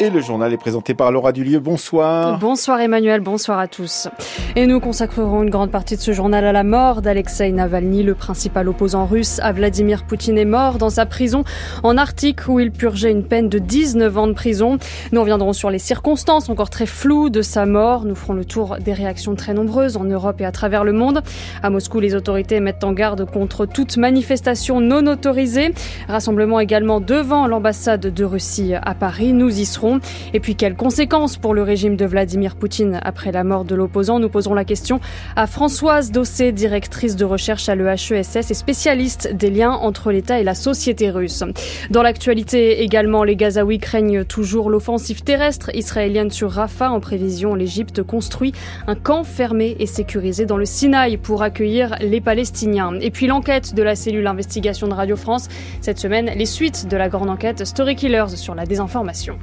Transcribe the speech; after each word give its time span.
Et 0.00 0.10
le 0.10 0.20
journal 0.20 0.52
est 0.52 0.58
présenté 0.58 0.94
par 0.94 1.10
Laura 1.10 1.32
Dulieu. 1.32 1.58
Bonsoir. 1.58 2.38
Bonsoir 2.38 2.80
Emmanuel, 2.80 3.20
bonsoir 3.20 3.58
à 3.58 3.66
tous. 3.66 4.06
Et 4.54 4.64
nous 4.68 4.78
consacrerons 4.78 5.42
une 5.42 5.50
grande 5.50 5.72
partie 5.72 5.96
de 5.96 6.00
ce 6.00 6.12
journal 6.12 6.44
à 6.44 6.52
la 6.52 6.62
mort 6.62 7.02
d'Alexei 7.02 7.50
Navalny, 7.50 8.04
le 8.04 8.14
principal 8.14 8.68
opposant 8.68 9.06
russe 9.06 9.40
à 9.42 9.50
Vladimir 9.50 10.04
Poutine 10.04 10.38
est 10.38 10.44
mort 10.44 10.78
dans 10.78 10.88
sa 10.88 11.04
prison 11.04 11.42
en 11.82 11.96
Arctique 11.96 12.46
où 12.46 12.60
il 12.60 12.70
purgeait 12.70 13.10
une 13.10 13.24
peine 13.24 13.48
de 13.48 13.58
19 13.58 14.18
ans 14.18 14.28
de 14.28 14.34
prison. 14.34 14.78
Nous 15.10 15.20
reviendrons 15.20 15.52
sur 15.52 15.68
les 15.68 15.80
circonstances 15.80 16.48
encore 16.48 16.70
très 16.70 16.86
floues 16.86 17.28
de 17.28 17.42
sa 17.42 17.66
mort. 17.66 18.04
Nous 18.04 18.14
ferons 18.14 18.34
le 18.34 18.44
tour 18.44 18.76
des 18.78 18.92
réactions 18.92 19.34
très 19.34 19.52
nombreuses 19.52 19.96
en 19.96 20.04
Europe 20.04 20.40
et 20.40 20.44
à 20.44 20.52
travers 20.52 20.84
le 20.84 20.92
monde. 20.92 21.22
À 21.60 21.70
Moscou, 21.70 21.98
les 21.98 22.14
autorités 22.14 22.60
mettent 22.60 22.84
en 22.84 22.92
garde 22.92 23.28
contre 23.28 23.66
toute 23.66 23.96
manifestation 23.96 24.80
non 24.80 25.08
autorisée. 25.08 25.74
Rassemblement 26.06 26.60
également 26.60 27.00
devant 27.00 27.48
l'ambassade 27.48 28.02
de 28.02 28.24
Russie 28.24 28.74
à 28.80 28.94
Paris. 28.94 29.32
Nous 29.32 29.58
y 29.58 29.66
serons. 29.66 29.87
Et 30.32 30.40
puis 30.40 30.54
quelles 30.54 30.76
conséquences 30.76 31.36
pour 31.36 31.54
le 31.54 31.62
régime 31.62 31.96
de 31.96 32.04
Vladimir 32.04 32.56
Poutine 32.56 33.00
après 33.02 33.32
la 33.32 33.44
mort 33.44 33.64
de 33.64 33.74
l'opposant? 33.74 34.18
Nous 34.18 34.28
poserons 34.28 34.54
la 34.54 34.64
question 34.64 35.00
à 35.36 35.46
Françoise 35.46 36.10
Dossé, 36.10 36.52
directrice 36.52 37.16
de 37.16 37.24
recherche 37.24 37.68
à 37.68 37.74
l'EHESS 37.74 38.50
et 38.50 38.54
spécialiste 38.54 39.34
des 39.34 39.50
liens 39.50 39.72
entre 39.72 40.12
l'État 40.12 40.38
et 40.40 40.44
la 40.44 40.54
société 40.54 41.10
russe. 41.10 41.42
Dans 41.90 42.02
l'actualité 42.02 42.82
également, 42.82 43.24
les 43.24 43.36
Gazaouis 43.36 43.78
craignent 43.78 44.24
toujours 44.24 44.70
l'offensive 44.70 45.22
terrestre 45.22 45.70
israélienne 45.74 46.30
sur 46.30 46.50
Rafah. 46.50 46.90
En 46.90 47.00
prévision, 47.00 47.54
l'Égypte 47.54 48.02
construit 48.02 48.52
un 48.86 48.94
camp 48.94 49.24
fermé 49.24 49.76
et 49.78 49.86
sécurisé 49.86 50.46
dans 50.46 50.56
le 50.56 50.64
Sinaï 50.64 51.16
pour 51.16 51.42
accueillir 51.42 51.96
les 52.00 52.20
Palestiniens. 52.20 52.98
Et 53.00 53.10
puis 53.10 53.26
l'enquête 53.26 53.74
de 53.74 53.82
la 53.82 53.96
cellule 53.96 54.26
investigation 54.26 54.88
de 54.88 54.94
Radio 54.94 55.16
France. 55.16 55.48
Cette 55.80 55.98
semaine, 55.98 56.30
les 56.36 56.46
suites 56.46 56.88
de 56.88 56.96
la 56.96 57.08
grande 57.08 57.30
enquête 57.30 57.64
Story 57.64 57.96
Killers 57.96 58.36
sur 58.36 58.54
la 58.54 58.64
désinformation. 58.64 59.38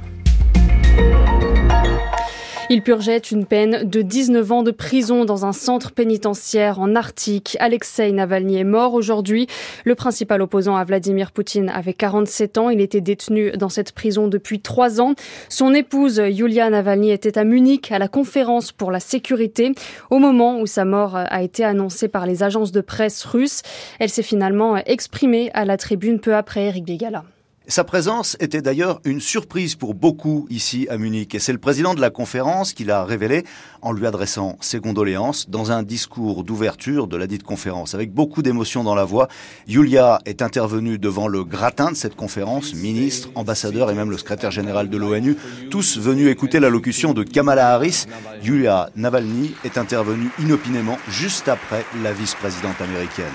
Il 2.68 2.82
purgeait 2.82 3.18
une 3.18 3.46
peine 3.46 3.88
de 3.88 4.02
19 4.02 4.50
ans 4.50 4.62
de 4.64 4.72
prison 4.72 5.24
dans 5.24 5.46
un 5.46 5.52
centre 5.52 5.92
pénitentiaire 5.92 6.80
en 6.80 6.96
Arctique. 6.96 7.56
Alexei 7.60 8.10
Navalny 8.10 8.58
est 8.58 8.64
mort 8.64 8.94
aujourd'hui. 8.94 9.46
Le 9.84 9.94
principal 9.94 10.42
opposant 10.42 10.74
à 10.74 10.82
Vladimir 10.82 11.30
Poutine 11.30 11.68
avait 11.68 11.92
47 11.92 12.58
ans. 12.58 12.68
Il 12.68 12.80
était 12.80 13.00
détenu 13.00 13.52
dans 13.52 13.68
cette 13.68 13.92
prison 13.92 14.26
depuis 14.26 14.60
trois 14.60 15.00
ans. 15.00 15.14
Son 15.48 15.74
épouse, 15.74 16.20
Yulia 16.28 16.68
Navalny, 16.68 17.12
était 17.12 17.38
à 17.38 17.44
Munich 17.44 17.92
à 17.92 18.00
la 18.00 18.08
conférence 18.08 18.72
pour 18.72 18.90
la 18.90 19.00
sécurité 19.00 19.72
au 20.10 20.18
moment 20.18 20.58
où 20.58 20.66
sa 20.66 20.84
mort 20.84 21.14
a 21.14 21.42
été 21.42 21.62
annoncée 21.62 22.08
par 22.08 22.26
les 22.26 22.42
agences 22.42 22.72
de 22.72 22.80
presse 22.80 23.24
russes. 23.24 23.62
Elle 24.00 24.10
s'est 24.10 24.22
finalement 24.24 24.76
exprimée 24.76 25.52
à 25.54 25.64
la 25.64 25.76
tribune 25.76 26.18
peu 26.18 26.34
après 26.34 26.64
Eric 26.64 26.84
Bégala. 26.84 27.22
Sa 27.68 27.82
présence 27.82 28.36
était 28.38 28.62
d'ailleurs 28.62 29.00
une 29.04 29.20
surprise 29.20 29.74
pour 29.74 29.94
beaucoup 29.94 30.46
ici 30.50 30.86
à 30.88 30.98
Munich 30.98 31.34
et 31.34 31.40
c'est 31.40 31.50
le 31.50 31.58
président 31.58 31.94
de 31.94 32.00
la 32.00 32.10
conférence 32.10 32.72
qui 32.72 32.84
l'a 32.84 33.04
révélé 33.04 33.42
en 33.82 33.90
lui 33.90 34.06
adressant 34.06 34.56
ses 34.60 34.78
condoléances 34.78 35.50
dans 35.50 35.72
un 35.72 35.82
discours 35.82 36.44
d'ouverture 36.44 37.08
de 37.08 37.16
la 37.16 37.26
dite 37.26 37.42
conférence. 37.42 37.96
Avec 37.96 38.12
beaucoup 38.12 38.42
d'émotion 38.42 38.84
dans 38.84 38.94
la 38.94 39.04
voix, 39.04 39.26
Yulia 39.66 40.20
est 40.26 40.42
intervenue 40.42 40.96
devant 40.96 41.26
le 41.26 41.42
gratin 41.42 41.90
de 41.90 41.96
cette 41.96 42.14
conférence, 42.14 42.72
ministre, 42.72 43.30
ambassadeur 43.34 43.90
et 43.90 43.94
même 43.94 44.10
le 44.10 44.18
secrétaire 44.18 44.52
général 44.52 44.88
de 44.88 44.96
l'ONU, 44.96 45.36
tous 45.68 45.98
venus 45.98 46.30
écouter 46.30 46.60
l'allocution 46.60 47.14
de 47.14 47.24
Kamala 47.24 47.74
Harris. 47.74 48.06
Yulia 48.44 48.90
Navalny 48.94 49.56
est 49.64 49.76
intervenue 49.76 50.30
inopinément 50.38 50.98
juste 51.08 51.48
après 51.48 51.84
la 52.04 52.12
vice-présidente 52.12 52.80
américaine. 52.80 53.26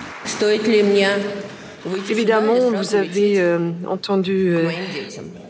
Évidemment, 2.09 2.71
vous 2.71 2.95
avez 2.95 3.39
euh, 3.41 3.71
entendu 3.87 4.55
euh, 4.55 4.69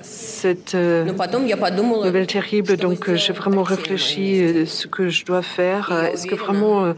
cette 0.02 0.76
euh, 0.76 1.06
nouvelle 1.06 2.28
terrible, 2.28 2.78
donc 2.78 3.14
j'ai 3.16 3.34
vraiment 3.34 3.64
réfléchi 3.64 4.66
ce 4.66 4.88
que 4.88 5.10
je 5.10 5.26
dois 5.26 5.42
faire. 5.42 5.92
Est-ce 6.14 6.28
que 6.28 6.36
vraiment 6.36 6.94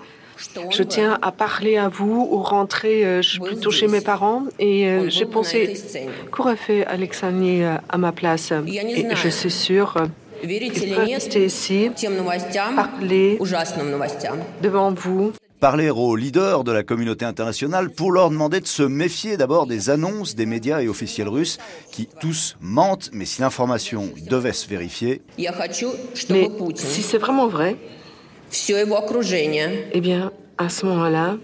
je 0.71 0.83
tiens 0.83 1.17
à 1.21 1.31
parler 1.31 1.77
à 1.77 1.89
vous 1.89 2.27
ou 2.31 2.41
rentrer 2.41 3.21
plutôt 3.41 3.71
chez 3.71 3.87
mes 3.87 4.01
parents 4.01 4.43
Et 4.59 4.87
j'ai 5.07 5.25
pensé 5.25 5.73
qu'aurait 6.31 6.55
fait 6.55 6.85
Alexandre 6.85 7.79
à 7.89 7.97
ma 7.97 8.11
place. 8.11 8.51
Et 8.67 9.07
je 9.15 9.29
suis 9.29 9.51
sûre 9.51 9.95
qu'il 10.41 10.95
peut 10.95 11.01
rester 11.01 11.45
ici, 11.45 11.89
parler 12.75 13.39
devant 14.61 14.91
vous 14.91 15.33
parler 15.63 15.89
aux 15.89 16.17
leaders 16.17 16.65
de 16.65 16.73
la 16.73 16.83
communauté 16.83 17.23
internationale 17.23 17.89
pour 17.89 18.11
leur 18.11 18.29
demander 18.29 18.59
de 18.59 18.67
se 18.67 18.83
méfier 18.83 19.37
d'abord 19.37 19.65
des 19.65 19.89
annonces 19.89 20.35
des 20.35 20.45
médias 20.45 20.81
et 20.81 20.89
officiels 20.89 21.29
russes 21.29 21.57
qui 21.89 22.09
tous 22.19 22.57
mentent, 22.59 23.11
mais 23.13 23.23
si 23.23 23.39
l'information 23.39 24.09
devait 24.29 24.51
se 24.51 24.67
vérifier. 24.67 25.21
Mais 25.37 26.49
si 26.75 27.01
c'est 27.01 27.17
vraiment 27.17 27.47
vrai, 27.47 27.77
eh 28.67 30.01
bien, 30.01 30.33
à 30.57 30.67
ce 30.67 30.85
moment-là, 30.85 31.37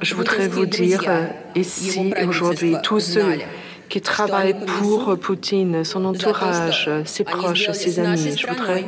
je 0.00 0.14
voudrais 0.14 0.48
vous 0.48 0.64
dire 0.64 1.02
euh, 1.06 1.26
ici 1.54 2.14
aujourd'hui, 2.26 2.76
tous 2.82 3.00
ceux 3.00 3.40
qui 3.90 4.00
travaillent 4.00 4.56
pour 4.64 5.18
Poutine, 5.18 5.84
son 5.84 6.06
entourage, 6.06 6.88
ses 7.04 7.24
proches, 7.24 7.70
ses 7.72 8.00
amis, 8.00 8.38
je 8.38 8.46
voudrais 8.46 8.86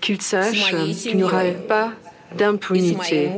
qu'ils 0.00 0.22
sachent 0.22 0.74
qu'il 1.02 1.18
n'y 1.18 1.24
aura 1.24 1.44
pas 1.68 1.92
d'impunité. 2.36 3.30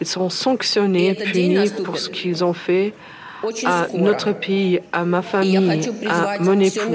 Ils 0.00 0.06
seront 0.06 0.30
sanctionnés, 0.30 1.14
punis 1.14 1.70
pour 1.84 1.98
ce 1.98 2.08
qu'ils 2.08 2.44
ont 2.44 2.52
fait 2.52 2.92
à 3.64 3.86
notre 3.94 4.32
pays, 4.32 4.80
à 4.92 5.04
ma 5.04 5.22
famille, 5.22 5.56
à 6.06 6.38
mon 6.40 6.60
époux. 6.60 6.94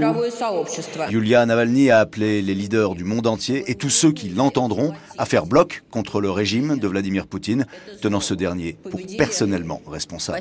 Yulia 1.10 1.46
Navalny 1.46 1.90
a 1.90 2.00
appelé 2.00 2.42
les 2.42 2.54
leaders 2.54 2.96
du 2.96 3.04
monde 3.04 3.28
entier 3.28 3.64
et 3.68 3.76
tous 3.76 3.90
ceux 3.90 4.12
qui 4.12 4.30
l'entendront 4.30 4.94
à 5.18 5.26
faire 5.26 5.46
bloc 5.46 5.84
contre 5.92 6.22
le 6.22 6.30
régime 6.30 6.78
de 6.78 6.88
Vladimir 6.88 7.28
Poutine, 7.28 7.66
tenant 8.02 8.20
ce 8.20 8.34
dernier 8.34 8.78
pour 8.90 9.00
personnellement 9.18 9.82
responsable. 9.88 10.40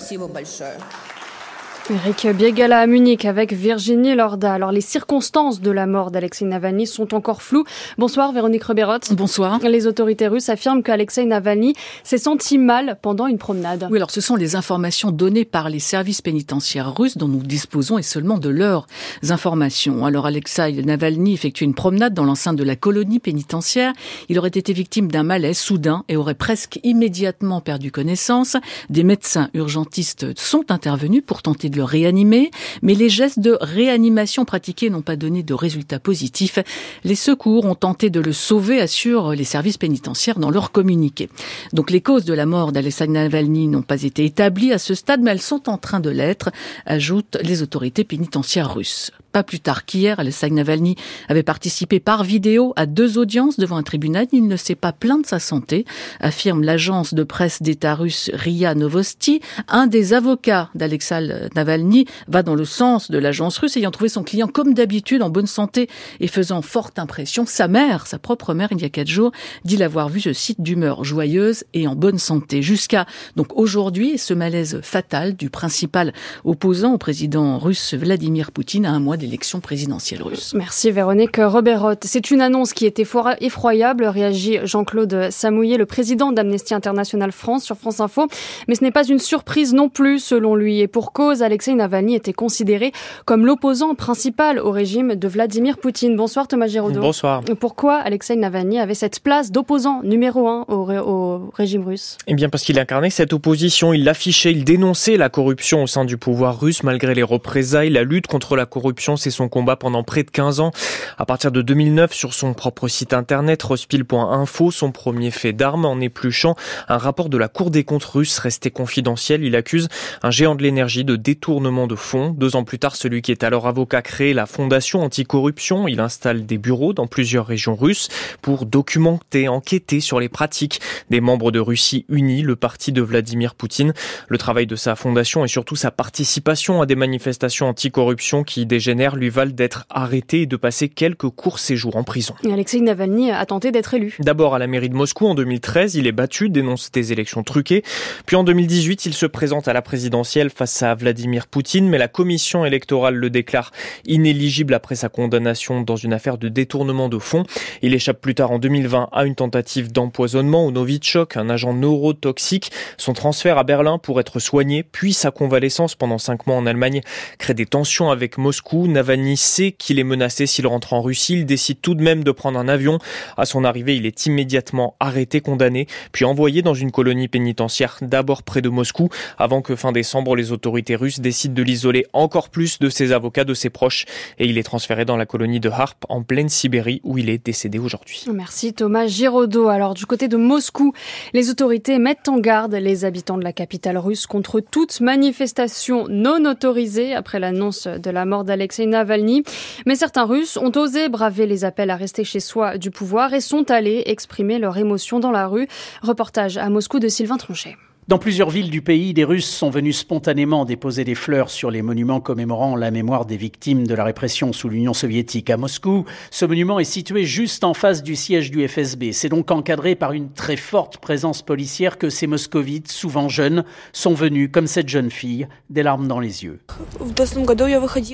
Eric 1.91 2.27
Biegala 2.35 2.79
à 2.79 2.87
Munich 2.87 3.27
avec 3.27 3.53
Virginie 3.53 4.15
Lorda. 4.15 4.55
Alors 4.55 4.73
les 4.73 4.81
circonstances 4.81 5.61
de 5.61 5.71
la 5.71 5.87
mort 5.87 6.11
d'Alexei 6.11 6.47
Navalny 6.47 6.87
sont 6.87 7.13
encore 7.13 7.43
floues. 7.43 7.65
Bonsoir 7.99 8.33
Véronique 8.33 8.65
Reberotte. 8.65 9.13
Bonsoir. 9.13 9.59
Les 9.59 9.87
autorités 9.87 10.27
russes 10.27 10.49
affirment 10.49 10.83
qu'Alexei 10.83 11.27
Navalny 11.27 11.75
s'est 12.03 12.17
senti 12.17 12.57
mal 12.57 12.97
pendant 13.03 13.27
une 13.27 13.37
promenade. 13.37 13.87
Oui, 13.91 13.99
alors 13.99 14.11
ce 14.11 14.23
sont 14.23 14.35
les 14.35 14.57
informations 14.57 15.11
données 15.11 15.45
par 15.45 15.69
les 15.69 15.79
services 15.79 16.23
pénitentiaires 16.23 16.97
russes 16.97 17.19
dont 17.19 17.29
nous 17.29 17.43
disposons 17.43 17.99
et 17.99 18.03
seulement 18.03 18.39
de 18.39 18.49
leurs 18.49 18.87
informations. 19.29 20.07
Alors 20.07 20.25
Alexei 20.25 20.73
Navalny 20.83 21.35
effectue 21.35 21.65
une 21.65 21.75
promenade 21.75 22.15
dans 22.15 22.25
l'enceinte 22.25 22.57
de 22.57 22.65
la 22.65 22.77
colonie 22.77 23.21
pénitentiaire. 23.21 23.93
Il 24.31 24.39
aurait 24.39 24.49
été 24.49 24.73
victime 24.73 25.13
d'un 25.13 25.23
malaise 25.23 25.59
soudain 25.59 26.05
et 26.09 26.17
aurait 26.17 26.35
presque 26.35 26.81
immédiatement 26.83 27.61
perdu 27.61 27.91
connaissance. 27.93 28.57
Des 28.89 29.05
médecins 29.05 29.51
urgentistes 29.53 30.39
sont 30.39 30.71
intervenus 30.71 31.23
pour 31.27 31.43
tenter 31.43 31.69
le 31.75 31.85
réanimer, 31.85 32.51
mais 32.83 32.95
les 32.95 33.09
gestes 33.09 33.41
de 33.41 33.57
réanimation 33.61 34.45
pratiqués 34.45 34.91
n'ont 34.91 35.03
pas 35.03 35.17
donné 35.17 35.43
de 35.43 35.55
résultats 35.55 36.01
positifs. 36.01 36.59
Les 37.05 37.15
secours 37.15 37.65
ont 37.65 37.75
tenté 37.75 38.11
de 38.11 38.21
le 38.21 38.33
sauver, 38.33 38.81
assurent 38.81 39.35
les 39.35 39.45
services 39.45 39.79
pénitentiaires 39.79 40.39
dans 40.39 40.51
leur 40.51 40.73
communiqué. 40.73 41.29
Donc 41.73 41.91
les 41.91 42.01
causes 42.01 42.25
de 42.25 42.35
la 42.35 42.47
mort 42.47 42.73
d'Alexei 42.73 43.07
Navalny 43.07 43.69
n'ont 43.69 43.83
pas 43.83 44.03
été 44.03 44.25
établies 44.25 44.73
à 44.73 44.79
ce 44.79 44.95
stade, 44.95 45.21
mais 45.21 45.33
elles 45.33 45.41
sont 45.41 45.69
en 45.69 45.79
train 45.79 46.01
de 46.01 46.11
l'être, 46.11 46.51
ajoutent 46.87 47.39
les 47.43 47.63
autorités 47.63 48.05
pénitentiaires 48.05 48.75
russes. 48.75 49.11
Pas 49.35 49.43
plus 49.43 49.59
tard 49.59 49.85
qu'hier, 49.85 50.21
Alexei 50.21 50.49
Navalny 50.49 50.95
avait 51.29 51.43
participé 51.43 51.99
par 51.99 52.23
vidéo 52.23 52.73
à 52.77 52.87
deux 52.87 53.19
audiences 53.19 53.59
devant 53.59 53.77
un 53.77 53.83
tribunal. 53.83 54.29
Il 54.31 54.47
ne 54.47 54.55
s'est 54.55 54.77
pas 54.77 54.93
plaint 54.93 55.23
de 55.23 55.27
sa 55.27 55.41
santé, 55.41 55.87
affirme 56.21 56.63
l'agence 56.63 57.15
de 57.15 57.25
presse 57.25 57.61
d'État 57.61 57.97
russe 57.97 58.31
RIA 58.33 58.77
Novosti. 58.77 59.41
Un 59.67 59.89
des 59.89 60.13
avocats 60.13 60.71
d'Alexei 60.77 61.49
Navalny 61.57 62.07
va 62.29 62.45
dans 62.45 62.55
le 62.55 62.65
sens 62.65 63.11
de 63.11 63.19
l'agence 63.19 63.59
russe, 63.59 63.77
ayant 63.77 63.91
trouvé 63.91 64.09
son 64.09 64.23
client 64.23 64.47
comme 64.47 64.73
d'habitude 64.73 65.21
en 65.21 65.31
bonne 65.31 65.49
santé 65.49 65.89
et 66.21 66.29
faisant 66.29 66.63
forte 66.63 67.01
impression. 67.01 67.45
Sa 67.45 67.67
mère, 67.67 68.07
sa 68.07 68.21
propre 68.21 68.55
mère, 68.55 68.69
il 68.71 68.81
y 68.81 68.85
a 68.85 68.89
quatre 68.89 69.09
jours, 69.09 69.33
dit 69.65 69.77
l'avoir 69.77 70.11
vu, 70.11 70.21
je 70.21 70.33
cite, 70.33 70.61
d'humeur 70.61 71.03
joyeuse 71.03 71.65
et 71.75 71.89
en 71.89 71.97
bonne 71.97 72.19
santé. 72.19 72.63
Jusqu'à 72.63 73.05
donc 73.35 73.49
aujourd'hui, 73.57 74.17
ce 74.17 74.33
malaise 74.33 74.79
fatal 74.85 75.35
du 75.35 75.51
principal 75.51 76.13
opposant 76.45 76.93
au 76.93 76.99
président 76.99 77.59
russe 77.59 77.95
Vladimir 77.95 78.53
Poutine 78.53 78.87
à 78.87 78.93
un 78.93 79.01
mois 79.01 79.17
l'élection 79.25 79.61
présidentielle 79.61 80.23
russe. 80.23 80.53
Merci 80.55 80.91
Véronique 80.91 81.39
Roberot. 81.39 81.95
C'est 82.03 82.31
une 82.31 82.41
annonce 82.41 82.73
qui 82.73 82.87
était 82.87 83.07
effroyable, 83.41 84.05
réagit 84.05 84.59
Jean-Claude 84.65 85.29
Samouillet, 85.31 85.79
le 85.79 85.87
président 85.87 86.31
d'Amnesty 86.31 86.75
International 86.75 87.33
France 87.33 87.65
sur 87.65 87.77
France 87.77 88.01
Info. 88.01 88.27
Mais 88.69 88.75
ce 88.75 88.85
n'est 88.85 88.91
pas 88.91 89.07
une 89.07 89.19
surprise 89.19 89.73
non 89.73 89.89
plus, 89.89 90.19
selon 90.19 90.55
lui. 90.55 90.81
Et 90.81 90.89
pour 90.89 91.13
cause, 91.13 91.43
Alexei 91.43 91.75
Navalny 91.75 92.15
était 92.15 92.33
considéré 92.33 92.93
comme 93.25 93.47
l'opposant 93.47 93.95
principal 93.95 94.59
au 94.59 94.71
régime 94.71 95.15
de 95.15 95.29
Vladimir 95.29 95.79
Poutine. 95.79 96.17
Bonsoir 96.17 96.49
Thomas 96.49 96.67
Giraudot. 96.67 97.01
Bonsoir. 97.01 97.43
Pourquoi 97.59 97.97
Alexei 97.97 98.37
Navalny 98.37 98.79
avait 98.79 98.95
cette 98.95 99.21
place 99.21 99.51
d'opposant 99.51 100.03
numéro 100.03 100.49
un 100.49 100.65
au, 100.69 100.91
au, 100.91 101.51
régime 101.55 101.85
russe? 101.87 102.19
Eh 102.27 102.35
bien 102.35 102.51
parce 102.51 102.63
qu'il 102.63 102.79
incarnait 102.79 103.11
cette 103.11 103.33
opposition, 103.33 103.95
il 103.95 104.05
l'affichait, 104.05 104.53
il 104.53 104.65
dénonçait 104.65 105.17
la 105.17 105.31
corruption 105.31 105.83
au 105.83 105.87
sein 105.87 106.05
du 106.05 106.19
pouvoir 106.19 106.61
russe 106.61 106.83
malgré 106.83 107.15
les 107.15 107.23
représailles, 107.23 107.91
la 107.91 108.05
lutte 108.05 108.27
contre 108.27 108.57
la 108.57 108.67
corruption 108.67 109.14
désinformation, 109.15 109.17
c'est 109.17 109.31
son 109.31 109.49
combat 109.49 109.77
pendant 109.77 110.03
près 110.03 110.23
de 110.23 110.31
15 110.31 110.61
ans. 110.61 110.71
À 111.19 111.27
partir 111.27 111.53
de 111.53 111.63
2009, 111.63 112.13
sur 112.13 112.35
son 112.35 112.55
propre 112.55 112.89
site 112.89 113.13
internet, 113.13 113.63
rospil.info, 113.63 114.71
son 114.71 114.93
premier 114.93 115.31
fait 115.31 115.53
d'armes 115.53 115.85
en 115.85 116.01
épluchant 116.01 116.57
un 116.89 116.99
rapport 116.99 117.29
de 117.29 117.39
la 117.39 117.49
Cour 117.49 117.71
des 117.71 117.85
comptes 117.85 118.05
russe 118.05 118.39
resté 118.39 118.71
confidentiel. 118.71 119.45
Il 119.45 119.57
accuse 119.57 119.89
un 120.23 120.31
géant 120.31 120.55
de 120.55 120.63
l'énergie 120.63 121.05
de 121.05 121.17
détournement 121.17 121.87
de 121.87 121.95
fonds. 121.95 122.31
Deux 122.31 122.57
ans 122.57 122.65
plus 122.65 122.79
tard, 122.79 122.97
celui 122.97 123.23
qui 123.23 123.31
est 123.31 123.45
alors 123.45 123.67
avocat 123.67 124.03
crée 124.03 124.35
la 124.35 124.47
Fondation 124.47 125.03
anticorruption. 125.03 125.89
Il 125.89 126.01
installe 126.01 126.47
des 126.47 126.59
bureaux 126.59 126.93
dans 126.93 127.07
plusieurs 127.07 127.47
régions 127.47 127.77
russes 127.77 128.09
pour 128.43 128.67
documenter, 128.67 129.49
enquêter 129.49 130.01
sur 130.01 130.21
les 130.21 130.29
pratiques 130.29 130.81
des 131.11 131.21
membres 131.21 131.53
de 131.53 131.61
Russie 131.61 132.07
unie, 132.09 132.43
le 132.43 132.57
parti 132.57 132.93
de 132.93 133.03
Vladimir 133.03 133.55
Poutine. 133.55 133.93
Le 134.29 134.39
travail 134.39 134.67
de 134.67 134.77
sa 134.77 134.97
fondation 134.97 135.45
et 135.45 135.49
surtout 135.49 135.77
sa 135.77 135.91
participation 135.91 136.83
à 136.83 136.87
des 136.87 136.97
manifestations 136.97 137.69
anticorruption 137.69 138.45
qui 138.45 138.67
dégénèrent 138.67 139.04
lui 139.13 139.29
valent 139.29 139.53
d'être 139.53 139.85
arrêté 139.91 140.43
et 140.43 140.47
de 140.47 140.57
passer 140.57 140.89
quelques 140.89 141.29
courts 141.29 141.59
séjours 141.59 141.97
en 141.97 142.05
prison. 142.05 142.35
Alexei 142.51 142.81
Navalny 142.81 143.31
a 143.31 143.45
tenté 143.45 143.71
d'être 143.71 143.95
élu. 143.95 144.17
D'abord 144.21 144.55
à 144.55 144.59
la 144.59 144.67
mairie 144.67 144.89
de 144.89 144.95
Moscou 144.95 145.27
en 145.27 145.35
2013, 145.35 145.95
il 145.97 146.07
est 146.07 146.13
battu, 146.13 146.49
dénonce 146.49 146.91
des 146.91 147.13
élections 147.13 147.43
truquées. 147.43 147.83
Puis 148.27 148.37
en 148.37 148.45
2018, 148.45 149.07
il 149.07 149.15
se 149.15 149.27
présente 149.27 149.69
à 149.69 149.73
la 149.73 149.83
présidentielle 149.83 150.51
face 150.51 150.83
à 150.83 150.95
Vladimir 150.95 151.47
Poutine, 151.47 151.89
mais 151.89 151.99
la 151.99 152.09
commission 152.09 152.65
électorale 152.65 153.17
le 153.17 153.31
déclare 153.31 153.71
inéligible 154.07 154.75
après 154.75 154.95
sa 154.95 155.09
condamnation 155.09 155.83
dans 155.83 155.97
une 155.97 156.13
affaire 156.13 156.39
de 156.39 156.49
détournement 156.49 157.09
de 157.09 157.19
fonds. 157.19 157.45
Il 157.83 157.95
échappe 157.95 158.21
plus 158.21 158.35
tard 158.35 158.51
en 158.51 158.59
2020 158.59 159.11
à 159.13 159.25
une 159.25 159.35
tentative 159.35 159.93
d'empoisonnement 159.93 160.67
au 160.67 160.71
Novichok, 160.71 161.37
un 161.37 161.51
agent 161.51 161.75
neurotoxique. 161.75 162.71
Son 162.97 163.13
transfert 163.13 163.59
à 163.59 163.65
Berlin 163.65 163.99
pour 163.99 164.21
être 164.21 164.39
soigné, 164.39 164.83
puis 164.83 165.13
sa 165.13 165.31
convalescence 165.31 165.95
pendant 165.95 166.19
cinq 166.19 166.47
mois 166.47 166.57
en 166.57 166.67
Allemagne 166.67 167.01
crée 167.39 167.55
des 167.55 167.67
tensions 167.67 168.11
avec 168.11 168.39
Moscou. 168.39 168.87
Navalny 168.95 169.37
sait 169.37 169.73
qu'il 169.73 169.99
est 169.99 170.05
menacé 170.05 170.47
s'il 170.47 170.67
rentre 170.67 170.93
en 170.93 171.03
Russie. 171.03 171.35
Il 171.35 171.47
décide 171.47 171.81
tout 171.81 171.95
de 171.95 172.03
même 172.03 172.25
de 172.25 172.31
prendre 172.31 172.59
un 172.59 172.69
avion. 172.69 172.99
À 173.37 173.45
son 173.45 173.65
arrivée, 173.65 173.97
il 173.97 174.07
est 174.07 174.27
immédiatement 174.27 174.97
arrêté, 175.01 175.41
condamné, 175.41 175.87
puis 176.13 176.25
envoyé 176.25 176.63
dans 176.63 176.75
une 176.75 176.91
colonie 176.91 177.29
pénitentiaire 177.29 177.99
d'abord 178.01 178.43
près 178.43 178.63
de 178.63 178.69
Moscou, 178.69 179.09
avant 179.37 179.63
que 179.63 179.77
fin 179.77 179.93
décembre, 179.93 180.37
les 180.37 180.53
autorités 180.53 180.97
russes 180.97 181.21
décident 181.21 181.55
de 181.55 181.63
l'isoler 181.63 182.07
encore 182.13 182.49
plus 182.49 182.79
de 182.79 182.89
ses 182.89 183.13
avocats, 183.13 183.45
de 183.45 183.55
ses 183.55 183.69
proches, 183.69 184.07
et 184.39 184.47
il 184.47 184.59
est 184.59 184.63
transféré 184.63 185.05
dans 185.05 185.17
la 185.17 185.27
colonie 185.27 185.61
de 185.61 185.69
Harp 185.69 186.05
en 186.09 186.23
pleine 186.23 186.49
Sibérie 186.49 187.01
où 187.03 187.19
il 187.19 187.29
est 187.29 187.45
décédé 187.45 187.79
aujourd'hui. 187.79 188.25
Merci 188.33 188.73
Thomas 188.73 189.07
Giraudot. 189.07 189.69
Alors 189.69 189.95
du 189.95 190.07
côté 190.07 190.29
de 190.29 190.37
Moscou, 190.37 190.93
les 191.33 191.51
autorités 191.51 191.99
mettent 191.99 192.29
en 192.29 192.39
garde 192.39 192.75
les 192.75 193.05
habitants 193.05 193.39
de 193.39 193.45
la 193.45 193.53
capitale 193.53 193.99
russe 193.99 194.27
contre 194.27 194.61
toute 194.61 195.01
manifestation 195.01 196.07
non 196.09 196.45
autorisée 196.49 197.15
après 197.15 197.41
l'annonce 197.41 197.87
de 197.87 198.11
la 198.11 198.25
mort 198.25 198.45
d'Alexei 198.75 198.87
Navalny. 198.87 199.43
Mais 199.87 199.95
certains 199.95 200.25
Russes 200.25 200.57
ont 200.57 200.73
osé 200.77 201.09
braver 201.09 201.47
les 201.47 201.65
appels 201.65 201.91
à 201.91 201.97
rester 201.97 202.25
chez 202.25 202.41
soi 202.41 202.79
du 202.79 202.91
pouvoir 202.91 203.35
et 203.35 203.41
sont 203.41 203.71
allés 203.71 204.03
exprimer 204.07 204.59
leur 204.59 204.77
émotion 204.77 205.21
dans 205.21 205.33
la 205.33 205.47
rue. 205.47 205.69
Reportage 206.03 206.57
à 206.57 206.69
Moscou 206.69 206.99
de 206.99 207.09
Sylvain 207.09 207.37
Tronchet. 207.37 207.77
Dans 208.07 208.19
plusieurs 208.19 208.51
villes 208.51 208.69
du 208.69 208.83
pays, 208.83 209.15
des 209.15 209.25
Russes 209.25 209.49
sont 209.49 209.71
venus 209.71 209.97
spontanément 209.97 210.67
déposer 210.67 211.05
des 211.05 211.15
fleurs 211.15 211.49
sur 211.49 211.71
les 211.71 211.81
monuments 211.81 212.21
commémorant 212.21 212.77
la 212.77 212.91
mémoire 212.91 213.25
des 213.25 213.39
victimes 213.39 213.87
de 213.87 213.95
la 213.95 214.05
répression 214.05 214.53
sous 214.53 214.69
l'Union 214.69 214.93
soviétique 214.93 215.49
à 215.49 215.57
Moscou. 215.57 216.05
Ce 216.31 216.45
monument 216.45 216.79
est 216.79 216.85
situé 216.85 217.25
juste 217.25 217.65
en 217.65 217.73
face 217.73 218.03
du 218.03 218.15
siège 218.15 218.51
du 218.51 218.69
FSB. 218.69 219.13
C'est 219.13 219.31
donc 219.31 219.51
encadré 219.51 219.95
par 219.95 220.13
une 220.13 220.31
très 220.31 220.57
forte 220.57 220.99
présence 220.99 221.41
policière 221.41 221.97
que 221.97 222.11
ces 222.11 222.27
moscovites, 222.27 222.93
souvent 222.93 223.31
jeunes, 223.31 223.65
sont 223.95 224.13
venus, 224.13 224.51
comme 224.53 224.67
cette 224.67 224.91
jeune 224.91 225.11
fille, 225.11 225.49
des 225.71 225.83
larmes 225.83 226.07
dans 226.07 226.21
les 226.21 226.45
yeux. 226.45 226.61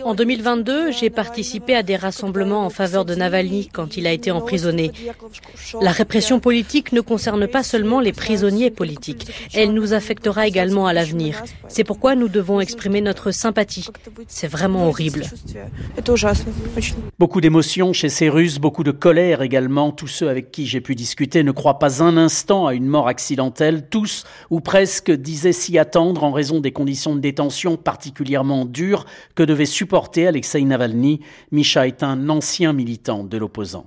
En 0.05 0.15
2022, 0.15 0.93
j'ai 0.93 1.11
participé 1.11 1.75
à 1.75 1.83
des 1.83 1.97
rassemblements 1.97 2.65
en 2.65 2.71
faveur 2.71 3.05
de 3.05 3.17
Navalny 3.17 3.69
quand 3.73 3.97
il 3.97 4.07
a 4.07 4.13
été 4.13 4.31
emprisonné. 4.31 4.93
La 5.83 5.91
répression 5.91 6.39
politique 6.39 6.93
ne 6.93 7.01
concerne 7.01 7.49
pas 7.49 7.65
seulement 7.65 7.99
les 7.99 8.13
prisonniers 8.13 8.71
politiques. 8.71 9.27
Affectera 9.93 10.47
également 10.47 10.87
à 10.87 10.93
l'avenir. 10.93 11.43
C'est 11.69 11.85
pourquoi 11.85 12.15
nous 12.15 12.29
devons 12.29 12.61
exprimer 12.61 13.01
notre 13.01 13.31
sympathie. 13.31 13.89
C'est 14.29 14.49
vraiment 14.49 14.87
horrible. 14.89 15.25
Beaucoup 17.19 17.41
d'émotions 17.41 17.93
chez 17.93 18.09
ces 18.09 18.29
Russes, 18.29 18.59
beaucoup 18.59 18.85
de 18.85 18.91
colère 18.91 19.43
également. 19.43 19.93
Tous 19.93 20.07
ceux 20.07 20.29
avec 20.29 20.51
qui 20.51 20.67
j'ai 20.67 20.81
pu 20.81 20.95
discuter 20.95 21.43
ne 21.43 21.53
croient 21.53 21.79
pas 21.79 22.03
un 22.03 22.17
instant 22.17 22.67
à 22.67 22.75
une 22.75 22.87
mort 22.87 23.09
accidentelle. 23.09 23.89
Tous, 23.89 24.25
ou 24.51 24.61
presque, 24.61 25.11
disaient 25.11 25.53
s'y 25.53 25.79
attendre 25.79 26.25
en 26.25 26.33
raison 26.33 26.61
des 26.61 26.73
conditions 26.73 27.15
de 27.15 27.21
détention 27.21 27.77
particulièrement 27.77 28.65
dures 28.65 29.07
que 29.35 29.43
devait 29.43 29.67
supporter 29.67 30.27
Alexei 30.27 30.63
Navalny. 30.63 31.21
Misha 31.53 31.87
est 31.87 32.03
un 32.03 32.29
ancien 32.29 32.73
militant 32.73 33.25
de 33.25 33.37
l'opposant. 33.37 33.87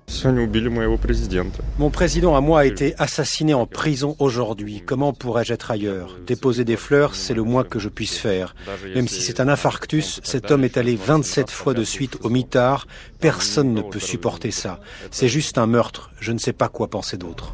Mon 1.80 1.90
président 1.90 2.36
à 2.36 2.42
moi 2.42 2.62
a 2.62 2.66
été 2.66 2.96
assassiné 2.98 3.54
en 3.54 3.66
prison 3.66 4.16
aujourd'hui. 4.20 4.82
Comment 4.86 5.14
pourrais-je 5.14 5.54
être 5.54 5.72
ailleurs? 5.72 5.83
Déposer 6.26 6.66
des 6.66 6.78
fleurs, 6.78 7.16
c'est 7.16 7.34
le 7.34 7.44
moins 7.44 7.64
que 7.64 7.80
je 7.80 7.90
puisse 7.90 8.18
faire. 8.18 8.56
Même 8.96 9.08
si 9.08 9.22
c'est 9.22 9.40
un 9.40 9.48
infarctus, 9.48 10.22
cet 10.24 10.52
homme 10.52 10.64
est 10.64 10.78
allé 10.78 10.96
27 10.96 11.52
fois 11.52 11.74
de 11.74 11.84
suite 11.84 12.18
au 12.24 12.30
mitard. 12.30 12.88
Personne 13.20 13.74
ne 13.74 13.82
peut 13.82 14.00
supporter 14.00 14.52
ça. 14.52 14.80
C'est 15.12 15.28
juste 15.28 15.58
un 15.58 15.68
meurtre. 15.68 16.12
Je 16.20 16.32
ne 16.32 16.38
sais 16.38 16.54
pas 16.54 16.70
quoi 16.70 16.90
penser 16.90 17.18
d'autre. 17.18 17.54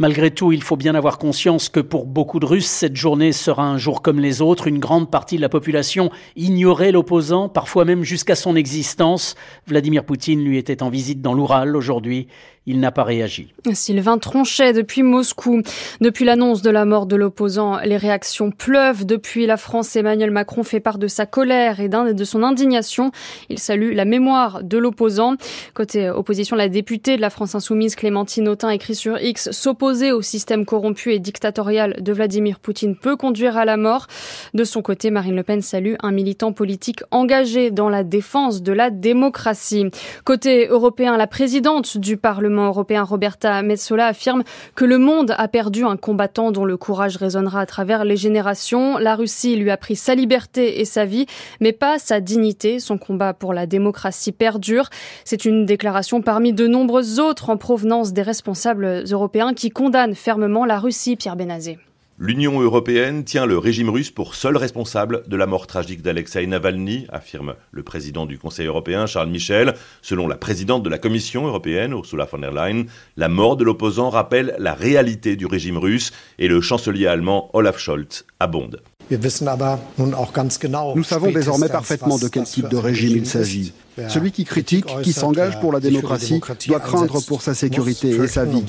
Malgré 0.00 0.30
tout, 0.30 0.52
il 0.52 0.62
faut 0.62 0.76
bien 0.76 0.94
avoir 0.94 1.18
conscience 1.18 1.68
que 1.68 1.80
pour 1.80 2.06
beaucoup 2.06 2.38
de 2.38 2.46
Russes, 2.46 2.68
cette 2.68 2.94
journée 2.94 3.32
sera 3.32 3.64
un 3.64 3.78
jour 3.78 4.00
comme 4.00 4.20
les 4.20 4.40
autres. 4.40 4.68
Une 4.68 4.78
grande 4.78 5.10
partie 5.10 5.36
de 5.36 5.40
la 5.40 5.48
population 5.48 6.10
ignorait 6.36 6.92
l'opposant, 6.92 7.48
parfois 7.48 7.84
même 7.84 8.04
jusqu'à 8.04 8.36
son 8.36 8.54
existence. 8.54 9.34
Vladimir 9.66 10.04
Poutine 10.04 10.44
lui 10.44 10.56
était 10.56 10.84
en 10.84 10.88
visite 10.88 11.20
dans 11.20 11.34
l'Oural 11.34 11.74
aujourd'hui 11.74 12.28
il 12.68 12.80
n'a 12.80 12.92
pas 12.92 13.02
réagi. 13.02 13.54
Sylvain 13.72 14.18
Tronchet 14.18 14.74
depuis 14.74 15.02
Moscou. 15.02 15.62
Depuis 16.02 16.26
l'annonce 16.26 16.60
de 16.60 16.68
la 16.68 16.84
mort 16.84 17.06
de 17.06 17.16
l'opposant, 17.16 17.78
les 17.78 17.96
réactions 17.96 18.50
pleuvent. 18.50 19.06
Depuis 19.06 19.46
la 19.46 19.56
France, 19.56 19.96
Emmanuel 19.96 20.30
Macron 20.30 20.62
fait 20.62 20.78
part 20.78 20.98
de 20.98 21.06
sa 21.06 21.24
colère 21.24 21.80
et 21.80 21.88
de 21.88 22.24
son 22.24 22.42
indignation. 22.42 23.10
Il 23.48 23.58
salue 23.58 23.94
la 23.94 24.04
mémoire 24.04 24.62
de 24.62 24.76
l'opposant. 24.76 25.36
Côté 25.72 26.10
opposition, 26.10 26.56
la 26.56 26.68
députée 26.68 27.16
de 27.16 27.22
la 27.22 27.30
France 27.30 27.54
Insoumise, 27.54 27.96
Clémentine 27.96 28.48
Autain, 28.48 28.68
écrit 28.68 28.94
sur 28.94 29.18
X 29.18 29.50
S'opposer 29.50 30.12
au 30.12 30.20
système 30.20 30.66
corrompu 30.66 31.14
et 31.14 31.18
dictatorial 31.18 31.96
de 32.00 32.12
Vladimir 32.12 32.60
Poutine 32.60 32.96
peut 32.96 33.16
conduire 33.16 33.56
à 33.56 33.64
la 33.64 33.78
mort. 33.78 34.08
De 34.52 34.64
son 34.64 34.82
côté, 34.82 35.10
Marine 35.10 35.36
Le 35.36 35.42
Pen 35.42 35.62
salue 35.62 35.94
un 36.02 36.12
militant 36.12 36.52
politique 36.52 37.00
engagé 37.12 37.70
dans 37.70 37.88
la 37.88 38.04
défense 38.04 38.62
de 38.62 38.72
la 38.74 38.90
démocratie. 38.90 39.86
Côté 40.24 40.66
européen, 40.66 41.16
la 41.16 41.26
présidente 41.26 41.96
du 41.96 42.18
Parlement 42.18 42.57
européen 42.66 43.02
Roberta 43.02 43.62
Metsola 43.62 44.06
affirme 44.06 44.44
que 44.74 44.84
le 44.84 44.98
monde 44.98 45.34
a 45.36 45.48
perdu 45.48 45.84
un 45.84 45.96
combattant 45.96 46.52
dont 46.52 46.64
le 46.64 46.76
courage 46.76 47.16
résonnera 47.16 47.60
à 47.60 47.66
travers 47.66 48.04
les 48.04 48.16
générations. 48.16 48.98
La 48.98 49.16
Russie 49.16 49.56
lui 49.56 49.70
a 49.70 49.76
pris 49.76 49.96
sa 49.96 50.14
liberté 50.14 50.80
et 50.80 50.84
sa 50.84 51.04
vie, 51.04 51.26
mais 51.60 51.72
pas 51.72 51.98
sa 51.98 52.20
dignité. 52.20 52.78
Son 52.80 52.98
combat 52.98 53.34
pour 53.34 53.54
la 53.54 53.66
démocratie 53.66 54.32
perdure. 54.32 54.88
C'est 55.24 55.44
une 55.44 55.66
déclaration 55.66 56.22
parmi 56.22 56.52
de 56.52 56.66
nombreuses 56.66 57.20
autres 57.20 57.50
en 57.50 57.56
provenance 57.56 58.12
des 58.12 58.22
responsables 58.22 59.04
européens 59.10 59.54
qui 59.54 59.70
condamnent 59.70 60.14
fermement 60.14 60.64
la 60.64 60.78
Russie, 60.78 61.16
Pierre 61.16 61.36
Benazé. 61.36 61.78
L'Union 62.20 62.60
européenne 62.60 63.22
tient 63.22 63.46
le 63.46 63.58
régime 63.58 63.90
russe 63.90 64.10
pour 64.10 64.34
seul 64.34 64.56
responsable 64.56 65.22
de 65.28 65.36
la 65.36 65.46
mort 65.46 65.68
tragique 65.68 66.02
d'Alexei 66.02 66.48
Navalny, 66.48 67.06
affirme 67.10 67.54
le 67.70 67.84
président 67.84 68.26
du 68.26 68.38
Conseil 68.38 68.66
européen 68.66 69.06
Charles 69.06 69.30
Michel. 69.30 69.74
Selon 70.02 70.26
la 70.26 70.36
présidente 70.36 70.82
de 70.82 70.90
la 70.90 70.98
Commission 70.98 71.46
européenne, 71.46 71.92
Ursula 71.92 72.24
von 72.24 72.38
der 72.38 72.50
Leyen, 72.50 72.86
la 73.16 73.28
mort 73.28 73.56
de 73.56 73.62
l'opposant 73.62 74.10
rappelle 74.10 74.56
la 74.58 74.74
réalité 74.74 75.36
du 75.36 75.46
régime 75.46 75.78
russe 75.78 76.10
et 76.40 76.48
le 76.48 76.60
chancelier 76.60 77.06
allemand 77.06 77.50
Olaf 77.52 77.78
Scholz 77.78 78.24
abonde. 78.40 78.82
Nous 79.10 81.04
savons 81.04 81.30
désormais 81.30 81.68
parfaitement 81.68 82.18
de 82.18 82.28
quel 82.28 82.44
type 82.44 82.68
de 82.68 82.76
régime 82.76 83.16
il 83.16 83.26
s'agit. 83.26 83.72
Celui 84.08 84.30
qui 84.30 84.44
critique, 84.44 84.86
qui 85.02 85.12
s'engage 85.12 85.58
pour 85.60 85.72
la 85.72 85.80
démocratie, 85.80 86.40
doit 86.68 86.80
craindre 86.80 87.20
pour 87.26 87.42
sa 87.42 87.54
sécurité 87.54 88.10
et 88.10 88.28
sa 88.28 88.44
vie. 88.44 88.62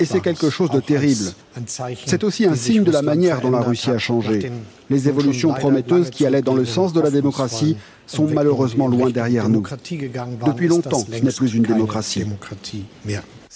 Et 0.00 0.04
c'est 0.04 0.20
quelque 0.20 0.50
chose 0.50 0.70
de 0.70 0.80
terrible. 0.80 1.32
C'est 2.06 2.24
aussi 2.24 2.46
un 2.46 2.54
signe 2.54 2.84
de 2.84 2.92
la 2.92 3.02
manière 3.02 3.40
dont 3.40 3.50
la 3.50 3.60
Russie 3.60 3.90
a 3.90 3.98
changé. 3.98 4.52
Les 4.90 5.08
évolutions 5.08 5.52
prometteuses 5.52 6.10
qui 6.10 6.26
allaient 6.26 6.42
dans 6.42 6.54
le 6.54 6.64
sens 6.64 6.92
de 6.92 7.00
la 7.00 7.10
démocratie 7.10 7.76
sont 8.06 8.26
malheureusement 8.26 8.88
loin 8.88 9.10
derrière 9.10 9.48
nous. 9.48 9.62
Depuis 10.46 10.68
longtemps, 10.68 11.04
ce 11.04 11.22
n'est 11.22 11.32
plus 11.32 11.54
une 11.54 11.64
démocratie. 11.64 12.24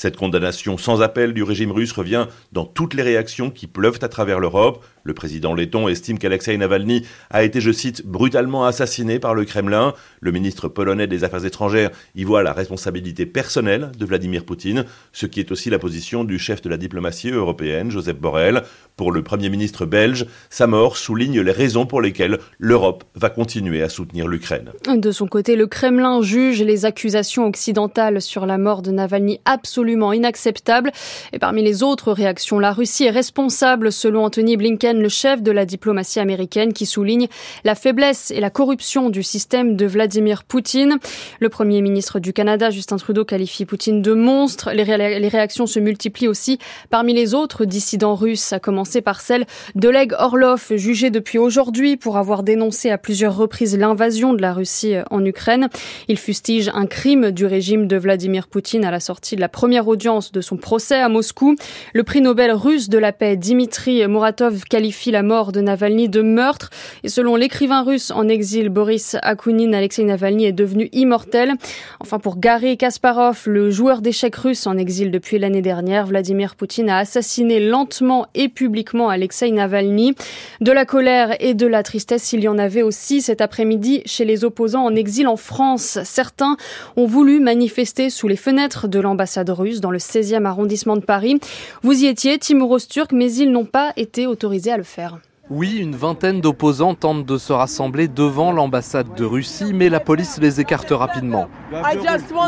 Cette 0.02 0.16
condamnation 0.16 0.78
sans 0.78 1.00
appel 1.00 1.32
du 1.32 1.44
régime 1.44 1.70
russe 1.70 1.92
revient 1.92 2.26
dans 2.50 2.64
toutes 2.64 2.94
les 2.94 3.04
réactions 3.04 3.52
qui 3.52 3.68
pleuvent 3.68 4.00
à 4.02 4.08
travers 4.08 4.40
l'Europe. 4.40 4.84
Le 5.04 5.14
président 5.14 5.54
letton 5.54 5.88
estime 5.88 6.18
qu'Alexei 6.18 6.56
Navalny 6.56 7.04
a 7.30 7.42
été, 7.42 7.60
je 7.60 7.72
cite, 7.72 8.06
brutalement 8.06 8.64
assassiné 8.64 9.18
par 9.18 9.34
le 9.34 9.44
Kremlin. 9.44 9.94
Le 10.20 10.32
ministre 10.32 10.68
polonais 10.68 11.06
des 11.06 11.24
Affaires 11.24 11.44
étrangères 11.44 11.90
y 12.14 12.24
voit 12.24 12.42
la 12.42 12.52
responsabilité 12.52 13.26
personnelle 13.26 13.90
de 13.98 14.04
Vladimir 14.04 14.44
Poutine, 14.44 14.84
ce 15.12 15.26
qui 15.26 15.40
est 15.40 15.50
aussi 15.50 15.70
la 15.70 15.78
position 15.78 16.24
du 16.24 16.38
chef 16.38 16.62
de 16.62 16.68
la 16.68 16.76
diplomatie 16.76 17.30
européenne, 17.30 17.90
Joseph 17.90 18.18
Borrell. 18.18 18.62
Pour 18.96 19.10
le 19.10 19.22
Premier 19.22 19.48
ministre 19.48 19.86
belge, 19.86 20.26
sa 20.50 20.66
mort 20.66 20.96
souligne 20.96 21.40
les 21.40 21.52
raisons 21.52 21.86
pour 21.86 22.02
lesquelles 22.02 22.38
l'Europe 22.58 23.04
va 23.14 23.30
continuer 23.30 23.82
à 23.82 23.88
soutenir 23.88 24.28
l'Ukraine. 24.28 24.70
De 24.94 25.10
son 25.10 25.26
côté, 25.26 25.56
le 25.56 25.66
Kremlin 25.66 26.20
juge 26.22 26.62
les 26.62 26.84
accusations 26.84 27.46
occidentales 27.46 28.20
sur 28.20 28.46
la 28.46 28.58
mort 28.58 28.82
de 28.82 28.90
Navalny 28.90 29.40
absolument 29.44 30.12
inacceptables. 30.12 30.92
Et 31.32 31.38
parmi 31.38 31.62
les 31.62 31.82
autres 31.82 32.12
réactions, 32.12 32.58
la 32.58 32.72
Russie 32.72 33.04
est 33.04 33.10
responsable, 33.10 33.90
selon 33.90 34.24
Anthony 34.24 34.56
Blinken, 34.56 34.91
le 35.00 35.08
chef 35.08 35.42
de 35.42 35.50
la 35.50 35.64
diplomatie 35.64 36.20
américaine, 36.20 36.72
qui 36.72 36.86
souligne 36.86 37.28
la 37.64 37.74
faiblesse 37.74 38.30
et 38.30 38.40
la 38.40 38.50
corruption 38.50 39.10
du 39.10 39.22
système 39.22 39.76
de 39.76 39.86
Vladimir 39.86 40.44
Poutine. 40.44 40.98
Le 41.40 41.48
Premier 41.48 41.80
ministre 41.82 42.18
du 42.20 42.32
Canada, 42.32 42.70
Justin 42.70 42.96
Trudeau, 42.96 43.24
qualifie 43.24 43.64
Poutine 43.64 44.02
de 44.02 44.12
monstre. 44.12 44.72
Les, 44.72 44.82
réactions 44.82 45.66
se 45.66 45.78
multiplient 45.78 46.28
aussi 46.28 46.58
parmi 46.90 47.14
les 47.14 47.34
autres 47.34 47.64
dissidents 47.64 48.14
russes, 48.14 48.52
à 48.52 48.58
commencer 48.58 49.00
par 49.00 49.20
celle 49.20 49.46
d'Oleg 49.74 50.12
Orlov, 50.18 50.72
jugé 50.76 51.10
depuis 51.10 51.38
aujourd'hui 51.38 51.96
pour 51.96 52.16
avoir 52.16 52.42
dénoncé 52.42 52.90
à 52.90 52.98
plusieurs 52.98 53.36
reprises 53.36 53.76
l'invasion 53.76 54.34
de 54.34 54.42
la 54.42 54.52
Russie 54.52 54.94
en 55.10 55.24
Ukraine. 55.24 55.68
Il 56.08 56.18
fustige 56.18 56.70
un 56.74 56.86
crime 56.86 57.30
du 57.30 57.46
régime 57.46 57.86
de 57.86 57.96
Vladimir 57.96 58.48
Poutine 58.48 58.84
à 58.84 58.90
la 58.90 59.00
sortie 59.00 59.36
de 59.36 59.40
la 59.40 59.48
première 59.48 59.88
audience 59.88 60.32
de 60.32 60.40
son 60.40 60.56
procès 60.56 61.00
à 61.00 61.08
Moscou. 61.08 61.56
Le 61.92 62.02
prix 62.02 62.20
Nobel 62.20 62.52
russe 62.52 62.88
de 62.88 62.98
la 62.98 63.12
paix 63.12 63.36
Dimitri 63.36 64.06
Muratov 64.06 64.64
qualifie 64.64 64.81
la 65.12 65.22
mort 65.22 65.52
de 65.52 65.60
Navalny 65.60 66.08
de 66.08 66.22
meurtre 66.22 66.70
et 67.04 67.08
selon 67.08 67.36
l'écrivain 67.36 67.82
russe 67.82 68.10
en 68.10 68.28
exil 68.28 68.68
Boris 68.68 69.16
Akunin, 69.22 69.72
Alexei 69.72 70.04
Navalny 70.04 70.46
est 70.46 70.52
devenu 70.52 70.88
immortel. 70.92 71.52
Enfin 72.00 72.18
pour 72.18 72.38
Garry 72.38 72.76
Kasparov, 72.76 73.42
le 73.46 73.70
joueur 73.70 74.00
d'échecs 74.00 74.36
russe 74.36 74.66
en 74.66 74.76
exil 74.76 75.10
depuis 75.10 75.38
l'année 75.38 75.62
dernière, 75.62 76.06
Vladimir 76.06 76.56
Poutine 76.56 76.90
a 76.90 76.98
assassiné 76.98 77.60
lentement 77.60 78.26
et 78.34 78.48
publiquement 78.48 79.08
Alexei 79.08 79.50
Navalny. 79.50 80.14
De 80.60 80.72
la 80.72 80.84
colère 80.84 81.36
et 81.40 81.54
de 81.54 81.66
la 81.66 81.82
tristesse, 81.82 82.32
il 82.32 82.40
y 82.40 82.48
en 82.48 82.58
avait 82.58 82.82
aussi 82.82 83.22
cet 83.22 83.40
après-midi 83.40 84.02
chez 84.06 84.24
les 84.24 84.44
opposants 84.44 84.84
en 84.84 84.94
exil 84.94 85.28
en 85.28 85.36
France. 85.36 85.98
Certains 86.04 86.56
ont 86.96 87.06
voulu 87.06 87.40
manifester 87.40 88.10
sous 88.10 88.28
les 88.28 88.36
fenêtres 88.36 88.88
de 88.88 88.98
l'ambassade 88.98 89.50
russe 89.50 89.80
dans 89.80 89.90
le 89.90 89.98
16e 89.98 90.44
arrondissement 90.44 90.96
de 90.96 91.04
Paris. 91.04 91.38
Vous 91.82 92.02
y 92.02 92.06
étiez, 92.06 92.38
Timur 92.38 92.70
Osturk, 92.70 93.12
mais 93.12 93.32
ils 93.32 93.50
n'ont 93.50 93.64
pas 93.64 93.92
été 93.96 94.26
autorisés 94.26 94.71
à 94.72 94.76
le 94.76 94.82
faire. 94.82 95.18
Oui, 95.54 95.76
une 95.76 95.94
vingtaine 95.94 96.40
d'opposants 96.40 96.94
tentent 96.94 97.26
de 97.26 97.36
se 97.36 97.52
rassembler 97.52 98.08
devant 98.08 98.52
l'ambassade 98.52 99.14
de 99.14 99.24
Russie, 99.26 99.72
mais 99.74 99.90
la 99.90 100.00
police 100.00 100.38
les 100.40 100.62
écarte 100.62 100.88
rapidement. 100.92 101.46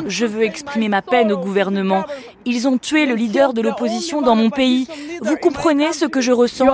Je 0.08 0.24
veux 0.24 0.42
exprimer 0.42 0.88
ma 0.88 1.02
peine 1.02 1.30
au 1.30 1.36
gouvernement. 1.36 2.04
Ils 2.46 2.66
ont 2.66 2.78
tué 2.78 3.04
le 3.04 3.14
leader 3.14 3.52
de 3.52 3.60
l'opposition 3.60 4.22
dans 4.22 4.34
mon 4.34 4.48
pays. 4.48 4.88
Vous 5.20 5.36
comprenez 5.36 5.92
ce 5.92 6.06
que 6.06 6.22
je 6.22 6.32
ressens? 6.32 6.66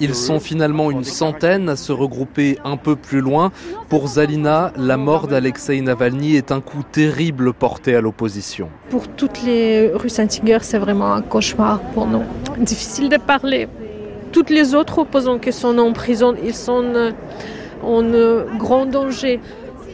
Ils 0.00 0.14
sont 0.16 0.40
finalement 0.40 0.90
une 0.90 1.04
centaine 1.04 1.68
à 1.68 1.76
se 1.76 1.92
regrouper 1.92 2.58
un 2.64 2.76
peu 2.76 2.96
plus 2.96 3.20
loin. 3.20 3.52
Pour 3.88 4.08
Zalina, 4.08 4.72
la 4.76 4.96
mort 4.96 5.28
d'Alexei 5.28 5.80
Navalny 5.80 6.34
est 6.34 6.50
un 6.50 6.60
coup 6.60 6.82
terrible 6.82 7.52
porté 7.52 7.94
à 7.94 8.00
l'opposition. 8.00 8.70
Pour 8.88 9.06
toutes 9.06 9.44
les 9.44 9.92
Russes 9.94 10.18
anti 10.18 10.40
c'est 10.62 10.78
vraiment 10.78 11.14
un 11.14 11.22
cauchemar 11.22 11.78
pour 11.94 12.08
nous. 12.08 12.24
Difficile 12.58 13.08
de 13.08 13.16
parler 13.16 13.68
toutes 14.32 14.50
les 14.50 14.74
autres 14.74 14.98
opposants 14.98 15.38
qui 15.38 15.52
sont 15.52 15.76
en 15.78 15.92
prison, 15.92 16.34
ils 16.42 16.54
sont 16.54 16.84
euh, 16.94 17.12
en 17.82 18.04
euh, 18.04 18.44
grand 18.56 18.86
danger. 18.86 19.40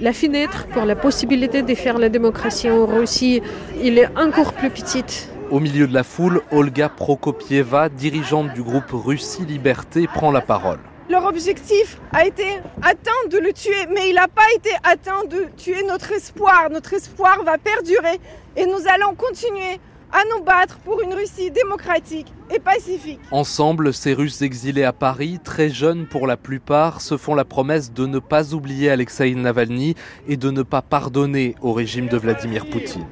La 0.00 0.12
fenêtre 0.12 0.66
pour 0.72 0.84
la 0.84 0.94
possibilité 0.94 1.62
de 1.62 1.74
faire 1.74 1.98
la 1.98 2.08
démocratie 2.08 2.70
en 2.70 2.84
Russie, 2.84 3.40
il 3.82 3.98
est 3.98 4.08
encore 4.18 4.52
plus 4.52 4.68
petite. 4.70 5.30
Au 5.50 5.58
milieu 5.60 5.86
de 5.86 5.94
la 5.94 6.02
foule, 6.02 6.42
Olga 6.50 6.88
Prokopieva, 6.88 7.88
dirigeante 7.88 8.52
du 8.52 8.62
groupe 8.62 8.90
Russie 8.92 9.46
Liberté, 9.46 10.06
prend 10.06 10.30
la 10.30 10.40
parole. 10.42 10.78
Leur 11.08 11.24
objectif 11.24 11.98
a 12.12 12.26
été 12.26 12.60
atteint 12.82 13.28
de 13.30 13.38
le 13.38 13.52
tuer, 13.52 13.86
mais 13.94 14.08
il 14.10 14.16
n'a 14.16 14.26
pas 14.26 14.42
été 14.56 14.70
atteint 14.82 15.24
de 15.30 15.46
tuer 15.56 15.84
notre 15.86 16.10
espoir. 16.12 16.68
Notre 16.70 16.94
espoir 16.94 17.44
va 17.44 17.58
perdurer 17.58 18.18
et 18.56 18.66
nous 18.66 18.88
allons 18.92 19.14
continuer 19.14 19.78
à 20.16 20.22
nous 20.34 20.42
battre 20.42 20.78
pour 20.78 21.02
une 21.02 21.12
Russie 21.12 21.50
démocratique 21.50 22.32
et 22.54 22.58
pacifique. 22.58 23.20
Ensemble, 23.30 23.92
ces 23.92 24.14
Russes 24.14 24.40
exilés 24.40 24.84
à 24.84 24.94
Paris, 24.94 25.38
très 25.44 25.68
jeunes 25.68 26.06
pour 26.06 26.26
la 26.26 26.38
plupart, 26.38 27.02
se 27.02 27.18
font 27.18 27.34
la 27.34 27.44
promesse 27.44 27.92
de 27.92 28.06
ne 28.06 28.18
pas 28.18 28.54
oublier 28.54 28.90
Alexei 28.90 29.34
Navalny 29.34 29.94
et 30.26 30.38
de 30.38 30.50
ne 30.50 30.62
pas 30.62 30.80
pardonner 30.80 31.54
au 31.60 31.74
régime 31.74 32.08
de 32.08 32.16
Vladimir 32.16 32.64
Poutine. 32.64 33.04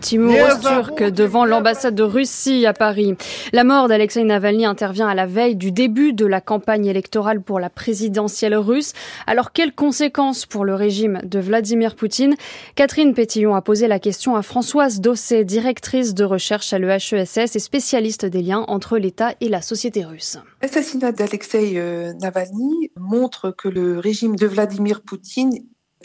Timur 0.00 0.60
Turc 0.60 1.02
devant 1.02 1.44
l'ambassade 1.44 1.94
de 1.94 2.02
Russie 2.02 2.66
à 2.66 2.72
Paris. 2.72 3.14
La 3.52 3.62
mort 3.62 3.86
d'Alexei 3.86 4.24
Navalny 4.24 4.64
intervient 4.64 5.06
à 5.06 5.14
la 5.14 5.26
veille 5.26 5.54
du 5.54 5.70
début 5.70 6.12
de 6.12 6.26
la 6.26 6.40
campagne 6.40 6.86
électorale 6.86 7.40
pour 7.40 7.60
la 7.60 7.70
présidentielle 7.70 8.56
russe. 8.56 8.92
Alors 9.26 9.52
quelles 9.52 9.72
conséquences 9.72 10.46
pour 10.46 10.64
le 10.64 10.74
régime 10.74 11.20
de 11.24 11.38
Vladimir 11.38 11.94
Poutine? 11.94 12.34
Catherine 12.74 13.14
Pétillon 13.14 13.54
a 13.54 13.62
posé 13.62 13.86
la 13.86 14.00
question 14.00 14.34
à 14.34 14.42
Françoise 14.42 15.00
Dossé, 15.00 15.44
directrice 15.44 16.14
de 16.14 16.24
recherche 16.24 16.72
à 16.72 16.78
l'EHESS 16.78 17.54
et 17.54 17.60
spécialiste 17.60 18.26
des 18.26 18.42
liens 18.42 18.64
entre 18.66 18.98
l'État 18.98 19.34
et 19.40 19.48
la 19.48 19.62
société 19.62 20.04
russe. 20.04 20.38
L'assassinat 20.60 21.12
d'Alexei 21.12 21.74
euh, 21.76 22.12
Navalny 22.14 22.90
montre 22.98 23.52
que 23.52 23.68
le 23.68 23.98
régime 24.00 24.34
de 24.34 24.46
Vladimir 24.46 25.02
Poutine 25.02 25.52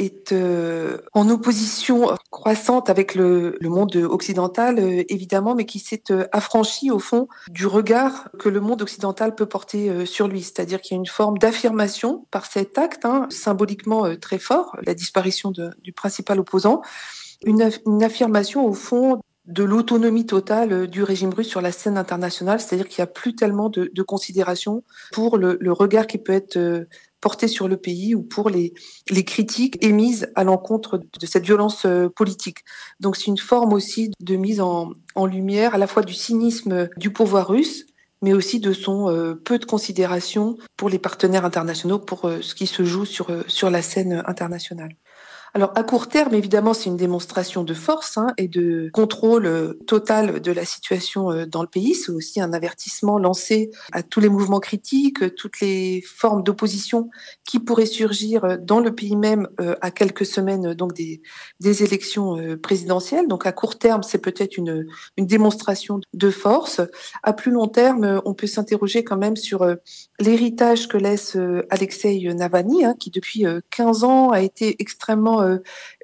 est 0.01 0.31
euh, 0.31 0.98
en 1.13 1.29
opposition 1.29 2.10
croissante 2.29 2.89
avec 2.89 3.15
le, 3.15 3.58
monde 3.62 3.96
occidental, 3.96 4.79
euh, 4.79 5.03
évidemment, 5.10 5.55
mais 5.55 5.65
qui 5.65 5.79
s'est 5.79 6.03
euh, 6.12 6.27
affranchi 6.31 6.91
au 6.91 7.00
fond 7.00 7.27
du 7.50 7.67
regard 7.67 8.29
que 8.39 8.50
le 8.50 8.60
monde 8.60 8.81
occidental 8.81 9.36
peut 9.36 9.46
porter 9.46 10.05
sur 10.05 10.27
lui. 10.27 10.41
C'est-à-dire 10.41 10.81
qu'il 10.81 10.96
y 10.96 10.98
a 10.98 11.00
une 11.00 11.08
forme 11.08 11.38
d'affirmation 11.38 12.25
par 12.31 12.46
cet 12.46 12.77
acte, 12.77 13.05
hein, 13.05 13.27
symboliquement 13.29 14.15
très 14.17 14.39
fort, 14.39 14.75
la 14.86 14.93
disparition 14.93 15.51
du 15.51 15.93
principal 15.93 16.39
opposant, 16.39 16.81
une, 17.46 17.62
affirmation 18.03 18.65
au 18.65 18.74
fond 18.74 19.22
de 19.46 19.63
l'autonomie 19.63 20.25
totale 20.25 20.88
du 20.88 21.03
régime 21.03 21.34
russe 21.34 21.48
sur 21.48 21.62
la 21.62 21.72
scène 21.72 21.98
internationale, 21.98 22.60
c'est-à-dire 22.60 22.88
qu'il 22.88 23.01
n'y 23.01 23.10
a 23.10 23.13
plus 23.13 23.36
tellement 23.36 23.70
de, 23.70 24.01
considération 24.03 24.84
pour 25.12 25.38
le, 25.38 25.58
le, 25.60 25.72
regard 25.72 26.08
qui 26.08 26.17
peut 26.17 26.34
être 26.34 26.88
portée 27.22 27.48
sur 27.48 27.68
le 27.68 27.78
pays 27.78 28.16
ou 28.16 28.24
pour 28.24 28.50
les, 28.50 28.74
les 29.10 29.24
critiques 29.24 29.84
émises 29.84 30.30
à 30.36 30.44
l'encontre 30.44 30.98
de 30.98 31.25
cette 31.25 31.46
violence 31.46 31.86
euh, 31.86 32.10
politique. 32.10 32.60
Donc 33.00 33.16
c'est 33.16 33.28
une 33.28 33.38
forme 33.38 33.74
aussi 33.74 34.12
de 34.20 34.36
mise 34.36 34.60
en, 34.60 34.92
en 35.16 35.25
lumière 35.25 35.75
à 35.75 35.78
la 35.78 35.88
fois 35.88 36.04
du 36.04 36.13
cynisme 36.13 36.90
du 36.98 37.13
pouvoir 37.13 37.48
russe, 37.48 37.86
mais 38.22 38.34
aussi 38.34 38.60
de 38.60 38.74
son 38.74 39.10
euh, 39.10 39.36
peu 39.36 39.60
de 39.60 39.66
considération 39.66 40.58
pour 40.75 40.90
les 40.90 41.00
partenaires 41.00 41.46
internationaux, 41.46 42.00
pour 42.00 42.25
euh, 42.25 42.42
ce 42.42 42.56
qui 42.56 42.68
se 42.68 42.84
joue 42.84 43.06
sur, 43.06 43.28
sur 43.48 43.70
la 43.70 43.82
scène 43.82 44.24
internationale. 44.25 44.96
Alors 45.53 45.74
à 45.75 45.84
court 45.84 46.08
terme, 46.08 46.34
évidemment, 46.34 46.74
c'est 46.74 46.89
une 46.89 46.96
démonstration 46.96 47.65
de 47.65 47.74
force 47.74 48.17
hein, 48.17 48.27
et 48.38 48.48
de 48.48 48.89
contrôle 48.93 49.46
euh, 49.46 49.74
total 49.86 50.39
de 50.39 50.51
la 50.53 50.63
situation 50.63 51.29
euh, 51.29 51.46
dans 51.46 51.62
le 51.62 51.67
pays. 51.67 51.93
C'est 51.93 52.13
aussi 52.13 52.39
un 52.39 52.53
avertissement 52.53 53.17
lancé 53.17 53.70
à 53.91 54.01
tous 54.01 54.22
les 54.22 54.29
mouvements 54.29 54.62
critiques, 54.62 55.36
toutes 55.36 55.60
les 55.60 56.01
formes 56.08 56.41
d'opposition 56.41 57.10
qui 57.43 57.60
pourraient 57.60 57.86
surgir 57.86 58.46
euh, 58.46 58.55
dans 58.58 58.79
le 58.79 58.96
pays 58.96 59.17
même 59.17 59.50
à 59.81 59.91
quelques 59.91 60.25
semaines 60.25 60.74
donc 60.74 60.93
des, 60.93 61.22
des 61.60 61.84
élections 61.84 62.58
présidentielles. 62.62 63.27
Donc 63.27 63.46
à 63.46 63.51
court 63.51 63.77
terme, 63.77 64.03
c'est 64.03 64.20
peut-être 64.20 64.58
une, 64.58 64.86
une 65.17 65.25
démonstration 65.25 66.00
de 66.13 66.29
force. 66.29 66.81
À 67.24 67.34
plus 67.34 67.51
long 67.51 67.67
terme, 67.67 68.22
on 68.25 68.34
peut 68.34 68.48
s'interroger 68.48 69.03
quand 69.03 69.17
même 69.17 69.36
sur 69.36 69.65
l'héritage 70.20 70.88
que 70.88 70.98
laisse 70.98 71.38
Alexei 71.70 72.34
Navalny, 72.34 72.86
hein, 72.86 72.96
qui 72.98 73.12
depuis 73.12 73.46
15 73.70 74.03
ans 74.03 74.29
a 74.29 74.41
été 74.41 74.75
extrêmement 74.79 75.41
euh, 75.42 75.58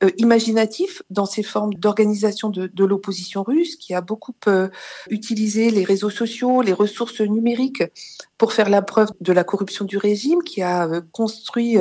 euh, 0.03 0.11
imaginatif 0.17 1.01
dans 1.09 1.25
ses 1.25 1.43
formes 1.43 1.73
d'organisation 1.73 2.49
de, 2.49 2.83
l'opposition 2.83 3.43
russe, 3.43 3.75
qui 3.75 3.93
a 3.93 4.01
beaucoup 4.01 4.35
euh, 4.47 4.69
utilisé 5.09 5.71
les 5.71 5.83
réseaux 5.83 6.09
sociaux, 6.09 6.61
les 6.61 6.73
ressources 6.73 7.21
numériques 7.21 7.83
pour 8.37 8.53
faire 8.53 8.69
la 8.69 8.81
preuve 8.83 9.09
de 9.19 9.33
la 9.33 9.43
corruption 9.43 9.85
du 9.85 9.97
régime, 9.97 10.43
qui 10.43 10.61
a 10.61 10.87
construit 11.11 11.75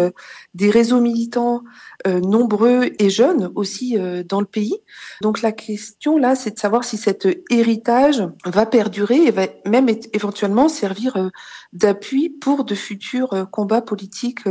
des 0.54 0.70
réseaux 0.70 1.00
militants 1.00 1.62
nombreux 2.06 2.92
et 2.98 3.10
jeunes 3.10 3.52
aussi 3.54 3.98
dans 4.26 4.40
le 4.40 4.46
pays. 4.46 4.78
Donc 5.20 5.42
la 5.42 5.52
question 5.52 6.16
là, 6.16 6.34
c'est 6.34 6.52
de 6.52 6.58
savoir 6.58 6.84
si 6.84 6.96
cet 6.96 7.28
héritage 7.50 8.26
va 8.46 8.64
perdurer 8.64 9.26
et 9.26 9.30
va 9.32 9.48
même 9.66 9.90
éventuellement 10.14 10.70
servir 10.70 11.30
d'appui 11.74 12.30
pour 12.30 12.64
de 12.64 12.74
futurs 12.74 13.46
combats 13.52 13.82
politiques 13.82 14.46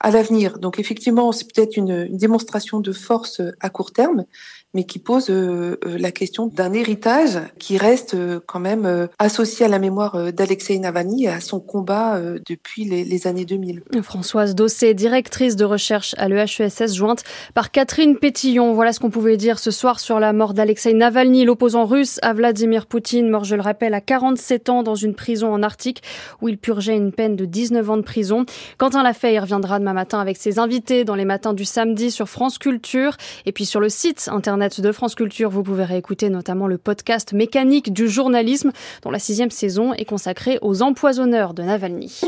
à 0.00 0.10
l'avenir. 0.10 0.58
Donc 0.58 0.80
effectivement, 0.80 1.30
c'est 1.30 1.46
peut-être 1.52 1.76
une 1.76 2.08
démonstration 2.16 2.43
démonstration 2.44 2.80
de 2.80 2.92
force 2.92 3.40
à 3.60 3.70
court 3.70 3.92
terme, 3.92 4.26
mais 4.74 4.84
qui 4.84 4.98
pose 4.98 5.30
euh, 5.30 5.78
euh, 5.86 5.96
la 5.98 6.10
question 6.10 6.48
d'un 6.48 6.72
héritage 6.72 7.38
qui 7.58 7.78
reste 7.78 8.14
euh, 8.14 8.40
quand 8.44 8.58
même 8.58 9.08
associé 9.18 9.66
à 9.66 9.68
la 9.68 9.78
mémoire 9.78 10.32
d'Alexei 10.32 10.78
Navalny 10.78 11.24
et 11.24 11.28
à 11.28 11.40
son 11.40 11.60
combat 11.60 12.20
depuis 12.46 12.84
les, 12.84 13.26
années 13.26 13.44
2000. 13.44 13.82
Françoise 14.02 14.54
Dossé, 14.54 14.92
directrice 14.92 15.56
de 15.56 15.64
recherche 15.64 16.14
à 16.18 16.28
l'EHESS, 16.28 16.94
jointe 16.94 17.22
par 17.54 17.70
Catherine 17.70 18.16
Pétillon. 18.16 18.74
Voilà 18.74 18.92
ce 18.92 19.00
qu'on 19.00 19.10
pouvait 19.10 19.36
dire 19.36 19.58
ce 19.58 19.70
soir 19.70 20.00
sur 20.00 20.18
la 20.18 20.32
mort 20.32 20.52
d'Alexei 20.52 20.92
Navalny, 20.92 21.44
l'opposant 21.44 21.84
russe 21.84 22.18
à 22.22 22.32
Vladimir 22.32 22.86
Poutine, 22.86 23.30
mort, 23.30 23.44
je 23.44 23.54
le 23.54 23.62
rappelle, 23.62 23.94
à 23.94 24.00
47 24.00 24.68
ans 24.68 24.82
dans 24.82 24.96
une 24.96 25.14
prison 25.14 25.52
en 25.52 25.62
Arctique 25.62 26.02
où 26.42 26.48
il 26.48 26.58
purgeait 26.58 26.96
une 26.96 27.12
peine 27.12 27.36
de 27.36 27.44
19 27.44 27.90
ans 27.90 27.96
de 27.96 28.02
prison. 28.02 28.44
Quentin 28.78 29.02
Lafay 29.02 29.38
reviendra 29.38 29.78
demain 29.78 29.92
matin 29.92 30.18
avec 30.18 30.36
ses 30.36 30.58
invités 30.58 31.04
dans 31.04 31.14
les 31.14 31.24
matins 31.24 31.54
du 31.54 31.64
samedi 31.64 32.10
sur 32.10 32.28
France 32.28 32.58
Culture 32.58 33.16
et 33.46 33.52
puis 33.52 33.64
sur 33.64 33.80
le 33.80 33.88
site 33.88 34.28
internet 34.32 34.63
de 34.68 34.92
France 34.92 35.14
Culture, 35.14 35.50
vous 35.50 35.62
pouvez 35.62 35.84
réécouter 35.84 36.30
notamment 36.30 36.66
le 36.66 36.78
podcast 36.78 37.34
Mécanique 37.34 37.92
du 37.92 38.08
journalisme, 38.08 38.72
dont 39.02 39.10
la 39.10 39.18
sixième 39.18 39.50
saison 39.50 39.92
est 39.92 40.06
consacrée 40.06 40.58
aux 40.62 40.80
empoisonneurs 40.80 41.52
de 41.52 41.62
Navalny. 41.62 42.22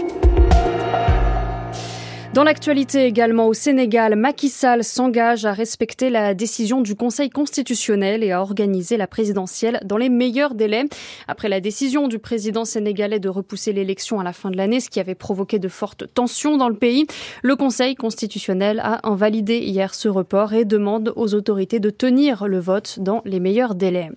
Dans 2.35 2.45
l'actualité 2.45 3.06
également 3.06 3.47
au 3.47 3.54
Sénégal, 3.54 4.14
Macky 4.14 4.50
Sall 4.50 4.85
s'engage 4.85 5.47
à 5.47 5.52
respecter 5.52 6.11
la 6.11 6.35
décision 6.35 6.83
du 6.83 6.95
Conseil 6.95 7.30
constitutionnel 7.30 8.23
et 8.23 8.33
à 8.33 8.42
organiser 8.42 8.99
la 8.99 9.06
présidentielle 9.06 9.80
dans 9.85 9.97
les 9.97 10.11
meilleurs 10.11 10.54
délais. 10.54 10.85
Après 11.28 11.49
la 11.49 11.61
décision 11.61 12.09
du 12.09 12.18
président 12.18 12.66
sénégalais 12.66 13.21
de 13.21 13.30
repousser 13.30 13.73
l'élection 13.73 14.21
à 14.21 14.25
la 14.25 14.35
fin 14.35 14.50
de 14.50 14.56
l'année, 14.59 14.80
ce 14.80 14.90
qui 14.90 15.00
avait 15.00 15.14
provoqué 15.14 15.59
de 15.59 15.68
fortes 15.68 16.12
tensions 16.12 16.59
dans 16.59 16.68
le 16.68 16.76
pays, 16.76 17.06
le 17.42 17.56
Conseil 17.56 17.95
constitutionnel 17.95 18.80
a 18.80 19.09
invalidé 19.09 19.59
hier 19.59 19.95
ce 19.95 20.09
report 20.09 20.52
et 20.52 20.66
demande 20.66 21.14
aux 21.16 21.35
autorités 21.35 21.80
de 21.80 21.88
tenir 21.90 22.47
le 22.49 22.59
vote 22.59 22.99
dans 23.00 23.23
les 23.25 23.40
meilleurs 23.40 23.75
délais. 23.75 24.11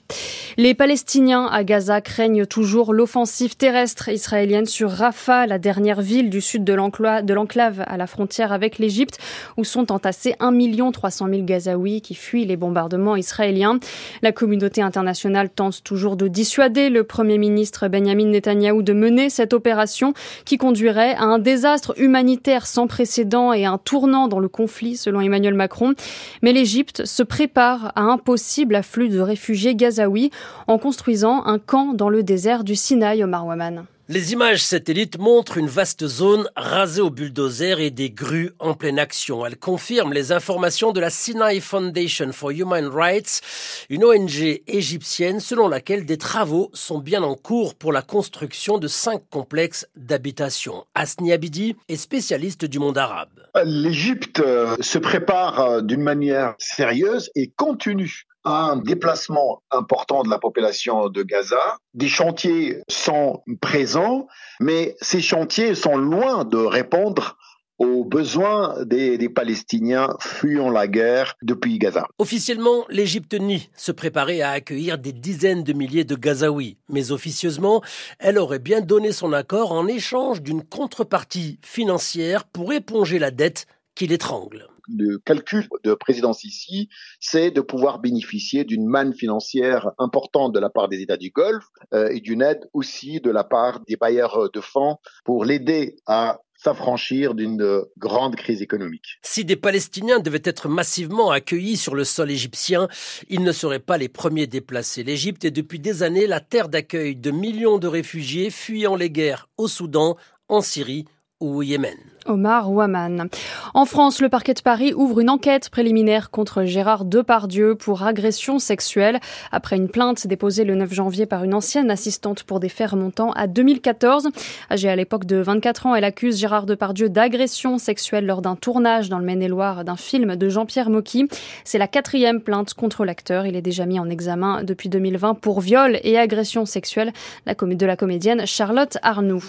Les 0.58 0.74
Palestiniens 0.74 1.46
à 1.46 1.64
Gaza 1.64 2.02
craignent 2.02 2.46
toujours 2.46 2.92
l'offensive 2.92 3.56
terrestre 3.56 4.10
israélienne 4.10 4.66
sur 4.66 4.90
Rafah, 4.90 5.46
la 5.48 5.58
dernière 5.58 6.02
ville 6.02 6.30
du 6.30 6.42
sud 6.42 6.66
de 6.66 6.74
l'enclave 6.74 7.84
à 7.88 7.96
la 7.96 8.08
frontière 8.10 8.52
avec 8.52 8.78
l'Égypte, 8.78 9.20
où 9.58 9.64
sont 9.64 9.92
entassés 9.92 10.36
1 10.40 10.52
300 10.92 11.28
000 11.30 11.44
Gazaouis 11.44 12.02
qui 12.02 12.16
fuient 12.16 12.46
les 12.46 12.58
bombardements 12.58 13.16
israéliens. 13.16 13.80
La 14.22 14.32
communauté 14.32 14.82
internationale 14.82 15.50
tente 15.50 15.84
toujours 15.84 16.16
de 16.18 16.28
dissuader 16.28 16.90
le 16.90 17.04
Premier 17.04 17.38
ministre 17.38 17.88
Benjamin 17.88 18.26
Netanyahou 18.26 18.82
de 18.82 18.94
mener 18.94 19.30
cette 19.30 19.54
opération 19.54 20.14
qui 20.46 20.58
conduirait 20.58 21.16
à 21.16 21.24
un 21.24 21.40
désastre 21.40 21.94
humanitaire 21.98 22.68
sans 22.68 22.88
précédent 22.88 23.54
et 23.54 23.66
un 23.66 23.78
tournant 23.78 24.28
dans 24.28 24.40
le 24.40 24.50
conflit, 24.50 24.98
selon 24.98 25.22
Emmanuel 25.22 25.54
Macron. 25.54 25.94
Mais 26.42 26.54
l'Égypte 26.54 27.06
se 27.06 27.24
prépare 27.24 27.92
à 27.96 28.02
un 28.02 28.18
possible 28.18 28.76
afflux 28.76 29.10
de 29.10 29.20
réfugiés 29.20 29.76
gazaouis 29.76 30.32
en 30.68 30.78
construisant 30.78 31.46
un 31.46 31.60
camp 31.60 31.94
dans 31.94 32.10
le 32.10 32.24
désert 32.24 32.64
du 32.64 32.76
Sinaï 32.76 33.24
au 33.24 33.28
Marwaman. 33.28 33.86
Les 34.12 34.34
images 34.34 34.64
satellites 34.64 35.20
montrent 35.20 35.60
une 35.60 35.68
vaste 35.68 36.08
zone 36.08 36.50
rasée 36.56 37.00
au 37.00 37.12
bulldozer 37.12 37.80
et 37.80 37.92
des 37.92 38.10
grues 38.10 38.50
en 38.58 38.74
pleine 38.74 38.98
action. 38.98 39.46
Elles 39.46 39.56
confirment 39.56 40.14
les 40.14 40.32
informations 40.32 40.92
de 40.92 41.00
la 41.00 41.12
Sinai 41.12 41.60
Foundation 41.60 42.32
for 42.32 42.50
Human 42.50 42.88
Rights, 42.88 43.42
une 43.88 44.04
ONG 44.04 44.64
égyptienne 44.66 45.40
selon 45.40 45.68
laquelle 45.68 46.08
des 46.08 46.18
travaux 46.18 46.72
sont 46.74 46.98
bien 46.98 47.22
en 47.22 47.36
cours 47.36 47.76
pour 47.76 47.94
la 47.94 48.02
construction 48.02 48.80
de 48.80 48.88
cinq 48.88 49.22
complexes 49.30 49.86
d'habitation. 49.96 50.86
Asni 50.96 51.32
Abidi 51.32 51.76
est 51.88 51.96
spécialiste 51.96 52.66
du 52.66 52.80
monde 52.80 52.98
arabe. 52.98 53.30
L'Égypte 53.64 54.40
euh, 54.40 54.76
se 54.80 54.98
prépare 54.98 55.60
euh, 55.60 55.82
d'une 55.82 56.02
manière 56.02 56.56
sérieuse 56.58 57.30
et 57.36 57.52
continue 57.56 58.26
un 58.46 58.78
déplacement 58.78 59.62
important 59.72 60.24
de 60.24 60.30
la 60.30 60.40
population 60.40 61.10
de 61.10 61.24
Gaza. 61.24 61.78
Des 61.94 62.08
chantiers 62.08 62.82
sont 62.90 63.44
présents, 63.62 64.28
mais 64.60 64.96
ces 65.02 65.22
chantiers 65.22 65.76
sont 65.76 65.98
loin 65.98 66.46
de 66.46 66.58
répondre 66.58 67.38
aux 67.80 68.04
besoins 68.04 68.84
des, 68.86 69.30
Palestiniens 69.30 70.16
fuyant 70.20 70.70
la 70.70 70.88
guerre 70.88 71.36
depuis 71.42 71.80
Gaza. 71.80 72.06
Officiellement, 72.18 72.86
l'Égypte 72.90 73.34
nie 73.34 73.70
se 73.76 73.94
préparer 73.94 74.42
à 74.42 74.52
accueillir 74.52 74.98
des 74.98 75.14
dizaines 75.14 75.64
de 75.64 75.74
milliers 75.74 76.04
de 76.04 76.16
Gazaouis, 76.16 76.78
mais 76.90 77.12
officieusement, 77.12 77.82
elle 78.20 78.38
aurait 78.38 78.60
bien 78.60 78.82
donné 78.82 79.14
son 79.14 79.32
accord 79.32 79.72
en 79.72 79.88
échange 79.88 80.42
d'une 80.42 80.64
contrepartie 80.64 81.60
financière 81.64 82.44
pour 82.44 82.74
éponger 82.74 83.18
la 83.18 83.32
dette 83.32 83.66
qui 83.96 84.08
l'étrangle 84.08 84.68
le 84.98 85.18
calcul 85.20 85.68
de 85.84 85.94
présidence 85.94 86.44
ici, 86.44 86.90
c'est 87.20 87.52
de 87.52 87.62
pouvoir 87.62 88.00
bénéficier 88.00 88.64
d'une 88.64 88.88
manne 88.88 89.14
financière 89.14 89.92
importante 89.98 90.54
de 90.54 90.60
la 90.60 90.70
part 90.70 90.88
des 90.88 91.02
États 91.02 91.18
du 91.18 91.32
Golfe 91.32 91.68
euh, 91.94 92.10
et 92.10 92.20
d'une 92.20 92.42
aide 92.42 92.70
aussi 92.74 93.20
de 93.22 93.32
la 93.32 93.44
part 93.44 93.82
des 93.88 93.96
bailleurs 93.96 94.50
de 94.52 94.62
fonds 94.62 94.98
pour 95.26 95.46
l'aider 95.46 95.98
à 96.06 96.40
s'affranchir 96.60 97.36
d'une 97.36 97.84
grande 97.98 98.36
crise 98.36 98.62
économique. 98.62 99.20
Si 99.24 99.46
des 99.46 99.56
Palestiniens 99.56 100.20
devaient 100.20 100.42
être 100.44 100.68
massivement 100.68 101.32
accueillis 101.32 101.78
sur 101.78 101.96
le 101.96 102.04
sol 102.04 102.30
égyptien, 102.30 102.90
ils 103.30 103.44
ne 103.44 103.52
seraient 103.54 103.80
pas 103.80 103.98
les 103.98 104.10
premiers 104.10 104.48
déplacés. 104.48 105.04
L'Égypte 105.04 105.46
est 105.46 105.52
depuis 105.52 105.80
des 105.80 106.04
années 106.04 106.28
la 106.28 106.42
terre 106.42 106.68
d'accueil 106.68 107.16
de 107.16 107.32
millions 107.32 107.78
de 107.78 107.88
réfugiés 107.88 108.50
fuyant 108.50 108.96
les 108.96 109.10
guerres 109.10 109.48
au 109.58 109.68
Soudan, 109.68 110.18
en 110.50 110.62
Syrie 110.62 111.06
ou 111.40 111.58
au 111.58 111.62
Yémen. 111.62 111.98
Omar 112.30 112.72
Ouaman. 112.72 113.28
En 113.74 113.86
France, 113.86 114.22
le 114.22 114.30
parquet 114.30 114.54
de 114.54 114.62
Paris 114.62 114.94
ouvre 114.94 115.20
une 115.20 115.30
enquête 115.30 115.70
préliminaire 115.70 116.30
contre 116.30 116.64
Gérard 116.64 117.06
Depardieu 117.06 117.76
pour 117.76 118.04
agression 118.04 118.60
sexuelle 118.60 119.20
après 119.52 119.76
une 119.76 119.90
plainte 119.90 120.28
déposée 120.28 120.64
le 120.64 120.76
9 120.76 120.94
janvier 120.94 121.26
par 121.26 121.44
une 121.44 121.54
ancienne 121.54 121.90
assistante 121.90 122.44
pour 122.44 122.60
des 122.60 122.70
faits 122.70 122.92
remontant 122.92 123.32
à 123.32 123.48
2014. 123.48 124.30
Âgée 124.72 124.90
à 124.90 124.96
l'époque 124.96 125.26
de 125.26 125.38
24 125.38 125.88
ans, 125.88 125.96
elle 125.96 126.04
accuse 126.04 126.38
Gérard 126.38 126.66
Depardieu 126.66 127.10
d'agression 127.10 127.78
sexuelle 127.78 128.26
lors 128.26 128.42
d'un 128.42 128.56
tournage 128.56 129.10
dans 129.10 129.20
le 129.20 129.26
Maine-et-Loire 129.26 129.84
d'un 129.84 129.98
film 129.98 130.36
de 130.36 130.50
Jean-Pierre 130.50 130.90
Mocky. 130.90 131.28
C'est 131.64 131.78
la 131.78 131.88
quatrième 131.88 132.42
plainte 132.42 132.74
contre 132.74 133.06
l'acteur. 133.06 133.46
Il 133.46 133.56
est 133.56 133.62
déjà 133.62 133.86
mis 133.86 134.00
en 134.00 134.10
examen 134.10 134.64
depuis 134.64 134.90
2020 134.90 135.36
pour 135.36 135.62
viol 135.62 136.00
et 136.04 136.18
agression 136.18 136.66
sexuelle 136.66 137.14
de 137.48 137.86
la 137.86 137.96
comédienne 137.96 138.46
Charlotte 138.46 138.98
Arnoux. 139.02 139.44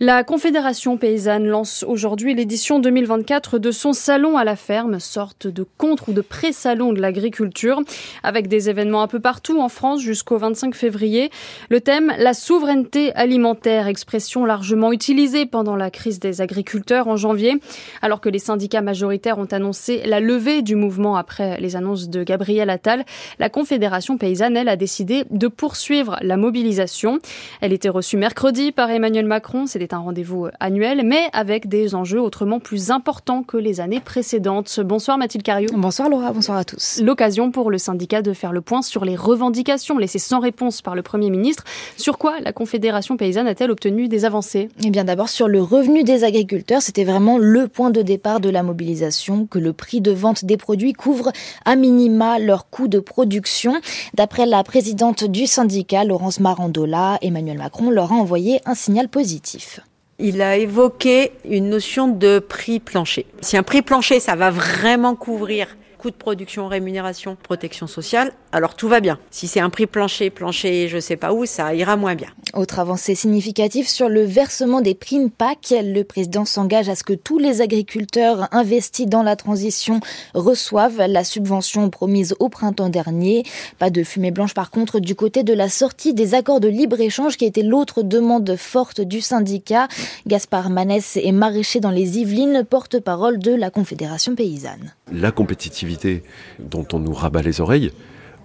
La 0.00 0.22
Confédération 0.22 0.96
paysanne 0.96 1.48
lance 1.48 1.84
aujourd'hui 1.86 1.97
l'édition 2.34 2.78
2024 2.78 3.58
de 3.58 3.70
son 3.70 3.92
salon 3.92 4.36
à 4.36 4.44
la 4.44 4.56
ferme, 4.56 5.00
sorte 5.00 5.46
de 5.46 5.66
contre 5.76 6.10
ou 6.10 6.12
de 6.12 6.20
pré-salon 6.20 6.92
de 6.92 7.00
l'agriculture, 7.00 7.80
avec 8.22 8.46
des 8.46 8.70
événements 8.70 9.02
un 9.02 9.08
peu 9.08 9.20
partout 9.20 9.60
en 9.60 9.68
France 9.68 10.00
jusqu'au 10.00 10.38
25 10.38 10.74
février. 10.74 11.30
Le 11.70 11.80
thème, 11.80 12.12
la 12.18 12.34
souveraineté 12.34 13.12
alimentaire, 13.14 13.88
expression 13.88 14.44
largement 14.44 14.92
utilisée 14.92 15.46
pendant 15.46 15.74
la 15.74 15.90
crise 15.90 16.20
des 16.20 16.40
agriculteurs 16.40 17.08
en 17.08 17.16
janvier, 17.16 17.54
alors 18.02 18.20
que 18.20 18.28
les 18.28 18.38
syndicats 18.38 18.80
majoritaires 18.80 19.38
ont 19.38 19.48
annoncé 19.50 20.02
la 20.04 20.20
levée 20.20 20.62
du 20.62 20.76
mouvement 20.76 21.16
après 21.16 21.60
les 21.60 21.74
annonces 21.74 22.08
de 22.08 22.22
Gabriel 22.22 22.70
Attal. 22.70 23.04
La 23.38 23.48
Confédération 23.50 24.18
paysanne, 24.18 24.56
elle, 24.56 24.68
a 24.68 24.76
décidé 24.76 25.24
de 25.30 25.48
poursuivre 25.48 26.16
la 26.22 26.36
mobilisation. 26.36 27.18
Elle 27.60 27.72
était 27.72 27.88
reçue 27.88 28.16
mercredi 28.16 28.72
par 28.72 28.90
Emmanuel 28.90 29.26
Macron. 29.26 29.66
C'était 29.66 29.94
un 29.94 29.98
rendez-vous 29.98 30.48
annuel, 30.60 31.02
mais 31.04 31.28
avec 31.32 31.68
des 31.68 31.87
des 31.88 31.94
enjeux 31.94 32.20
autrement 32.20 32.60
plus 32.60 32.90
importants 32.90 33.42
que 33.42 33.56
les 33.56 33.80
années 33.80 34.00
précédentes. 34.00 34.78
Bonsoir 34.80 35.16
Mathilde 35.16 35.42
Cario. 35.42 35.70
Bonsoir 35.72 36.10
Laura, 36.10 36.32
bonsoir 36.34 36.58
à 36.58 36.64
tous. 36.64 37.00
L'occasion 37.02 37.50
pour 37.50 37.70
le 37.70 37.78
syndicat 37.78 38.20
de 38.20 38.34
faire 38.34 38.52
le 38.52 38.60
point 38.60 38.82
sur 38.82 39.06
les 39.06 39.16
revendications 39.16 39.96
laissées 39.96 40.18
sans 40.18 40.38
réponse 40.38 40.82
par 40.82 40.94
le 40.94 41.00
Premier 41.00 41.30
ministre. 41.30 41.64
Sur 41.96 42.18
quoi 42.18 42.40
la 42.40 42.52
Confédération 42.52 43.16
paysanne 43.16 43.46
a-t-elle 43.46 43.70
obtenu 43.70 44.08
des 44.08 44.26
avancées? 44.26 44.68
Eh 44.84 44.90
bien 44.90 45.04
d'abord 45.04 45.30
sur 45.30 45.48
le 45.48 45.62
revenu 45.62 46.04
des 46.04 46.24
agriculteurs, 46.24 46.82
c'était 46.82 47.04
vraiment 47.04 47.38
le 47.38 47.68
point 47.68 47.90
de 47.90 48.02
départ 48.02 48.40
de 48.40 48.50
la 48.50 48.62
mobilisation, 48.62 49.46
que 49.46 49.58
le 49.58 49.72
prix 49.72 50.02
de 50.02 50.12
vente 50.12 50.44
des 50.44 50.58
produits 50.58 50.92
couvre 50.92 51.32
à 51.64 51.74
minima 51.74 52.38
leur 52.38 52.68
coût 52.68 52.88
de 52.88 53.00
production. 53.00 53.72
D'après 54.12 54.44
la 54.44 54.62
présidente 54.62 55.24
du 55.24 55.46
syndicat, 55.46 56.04
Laurence 56.04 56.40
Marandola, 56.40 57.16
Emmanuel 57.22 57.56
Macron 57.56 57.90
leur 57.90 58.12
a 58.12 58.16
envoyé 58.16 58.60
un 58.66 58.74
signal 58.74 59.08
positif. 59.08 59.80
Il 60.20 60.42
a 60.42 60.56
évoqué 60.56 61.30
une 61.44 61.68
notion 61.68 62.08
de 62.08 62.40
prix 62.40 62.80
plancher. 62.80 63.24
Si 63.40 63.56
un 63.56 63.62
prix 63.62 63.82
plancher, 63.82 64.18
ça 64.18 64.34
va 64.34 64.50
vraiment 64.50 65.14
couvrir 65.14 65.76
coût 65.96 66.10
de 66.10 66.16
production, 66.16 66.66
rémunération, 66.66 67.36
protection 67.40 67.86
sociale, 67.86 68.32
alors 68.52 68.74
tout 68.74 68.88
va 68.88 69.00
bien. 69.00 69.18
Si 69.30 69.46
c'est 69.46 69.60
un 69.60 69.70
prix 69.70 69.86
plancher, 69.86 70.30
plancher 70.30 70.88
je 70.88 70.98
sais 70.98 71.16
pas 71.16 71.32
où, 71.32 71.44
ça 71.44 71.74
ira 71.74 71.96
moins 71.96 72.14
bien. 72.14 72.28
Autre 72.54 72.78
avancée 72.78 73.14
significative 73.14 73.88
sur 73.88 74.08
le 74.08 74.22
versement 74.22 74.80
des 74.80 74.94
primes 74.94 75.30
PAC, 75.30 75.74
le 75.82 76.02
président 76.02 76.44
s'engage 76.44 76.88
à 76.88 76.94
ce 76.94 77.04
que 77.04 77.12
tous 77.12 77.38
les 77.38 77.60
agriculteurs 77.60 78.48
investis 78.52 79.06
dans 79.06 79.22
la 79.22 79.36
transition 79.36 80.00
reçoivent 80.34 81.02
la 81.06 81.24
subvention 81.24 81.90
promise 81.90 82.34
au 82.38 82.48
printemps 82.48 82.88
dernier. 82.88 83.44
Pas 83.78 83.90
de 83.90 84.02
fumée 84.02 84.30
blanche 84.30 84.54
par 84.54 84.70
contre 84.70 84.98
du 84.98 85.14
côté 85.14 85.42
de 85.42 85.52
la 85.52 85.68
sortie 85.68 86.14
des 86.14 86.34
accords 86.34 86.60
de 86.60 86.68
libre-échange 86.68 87.36
qui 87.36 87.44
était 87.44 87.62
l'autre 87.62 88.02
demande 88.02 88.56
forte 88.56 89.00
du 89.00 89.20
syndicat. 89.20 89.88
Gaspard 90.26 90.70
Manès 90.70 91.18
est 91.18 91.32
maraîcher 91.32 91.80
dans 91.80 91.90
les 91.90 92.18
Yvelines, 92.18 92.64
porte-parole 92.68 93.38
de 93.38 93.54
la 93.54 93.70
Confédération 93.70 94.34
paysanne. 94.34 94.94
La 95.12 95.32
compétitivité 95.32 96.22
dont 96.58 96.86
on 96.92 96.98
nous 96.98 97.12
rabat 97.12 97.42
les 97.42 97.60
oreilles 97.60 97.92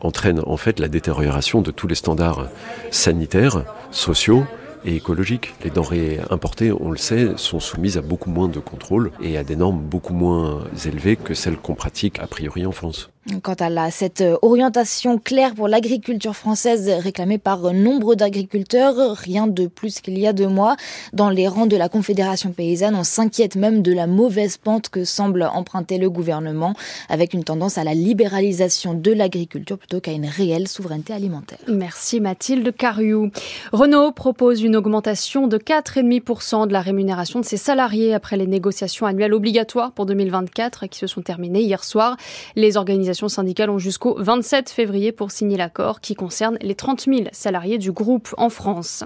entraîne 0.04 0.42
en 0.46 0.58
fait 0.58 0.80
la 0.80 0.88
détérioration 0.88 1.62
de 1.62 1.72
tous 1.72 1.88
les 1.88 1.96
standards 1.96 2.50
sanitaires, 2.92 3.64
sociaux, 3.92 4.46
et 4.86 4.96
écologique. 4.96 5.54
Les 5.64 5.70
denrées 5.70 6.20
importées, 6.30 6.72
on 6.72 6.92
le 6.92 6.98
sait, 6.98 7.34
sont 7.38 7.60
soumises 7.60 7.98
à 7.98 8.02
beaucoup 8.02 8.30
moins 8.30 8.48
de 8.48 8.60
contrôle 8.60 9.12
et 9.22 9.38
à 9.38 9.44
des 9.44 9.56
normes 9.56 9.80
beaucoup 9.80 10.14
moins 10.14 10.66
élevées 10.86 11.16
que 11.16 11.34
celles 11.34 11.58
qu'on 11.58 11.76
pratique 11.76 12.20
a 12.20 12.28
priori 12.28 12.66
en 12.66 12.72
France. 12.72 13.13
Quant 13.42 13.54
à 13.54 13.70
la, 13.70 13.90
cette 13.90 14.22
orientation 14.42 15.18
claire 15.18 15.56
pour 15.56 15.70
l'agriculture 15.70 16.36
française 16.36 16.90
réclamée 16.90 17.38
par 17.38 17.74
nombre 17.74 18.16
d'agriculteurs, 18.16 19.16
rien 19.16 19.48
de 19.48 19.68
plus 19.68 20.02
qu'il 20.02 20.20
y 20.20 20.28
a 20.28 20.34
deux 20.34 20.50
mois. 20.50 20.76
Dans 21.14 21.30
les 21.30 21.48
rangs 21.48 21.66
de 21.66 21.78
la 21.78 21.88
Confédération 21.88 22.52
paysanne, 22.52 22.96
on 22.96 23.06
s'inquiète 23.06 23.56
même 23.56 23.82
de 23.82 23.94
la 23.94 24.08
mauvaise 24.08 24.58
pente 24.58 24.90
que 24.90 25.06
semble 25.06 25.44
emprunter 25.44 26.00
le 26.00 26.10
gouvernement, 26.10 26.74
avec 27.08 27.34
une 27.34 27.46
tendance 27.46 27.78
à 27.78 27.86
la 27.86 27.94
libéralisation 27.94 28.94
de 28.94 29.14
l'agriculture 29.14 29.78
plutôt 29.78 30.02
qu'à 30.02 30.12
une 30.12 30.26
réelle 30.26 30.68
souveraineté 30.68 31.14
alimentaire. 31.14 31.60
Merci 31.70 32.20
Mathilde 32.20 32.76
Cariou. 32.76 33.32
Renault 33.72 34.12
propose 34.12 34.62
une 34.64 34.76
augmentation 34.76 35.48
de 35.48 35.58
4,5% 35.58 36.68
de 36.68 36.74
la 36.74 36.82
rémunération 36.82 37.40
de 37.40 37.46
ses 37.46 37.58
salariés 37.58 38.14
après 38.14 38.36
les 38.36 38.48
négociations 38.48 39.06
annuelles 39.06 39.34
obligatoires 39.34 39.94
pour 39.94 40.06
2024 40.08 40.88
qui 40.88 41.00
se 41.00 41.08
sont 41.08 41.22
terminées 41.22 41.62
hier 41.62 41.86
soir. 41.86 42.18
Les 42.58 42.76
organisations 42.76 43.13
syndicales 43.14 43.70
ont 43.70 43.78
jusqu'au 43.78 44.16
27 44.18 44.70
février 44.70 45.12
pour 45.12 45.32
signer 45.32 45.58
l'accord 45.58 46.02
qui 46.02 46.16
concerne 46.16 46.58
les 46.62 46.76
30 46.76 47.02
000 47.02 47.22
salariés 47.32 47.78
du 47.78 47.92
groupe 47.92 48.34
en 48.38 48.50
France. 48.50 49.04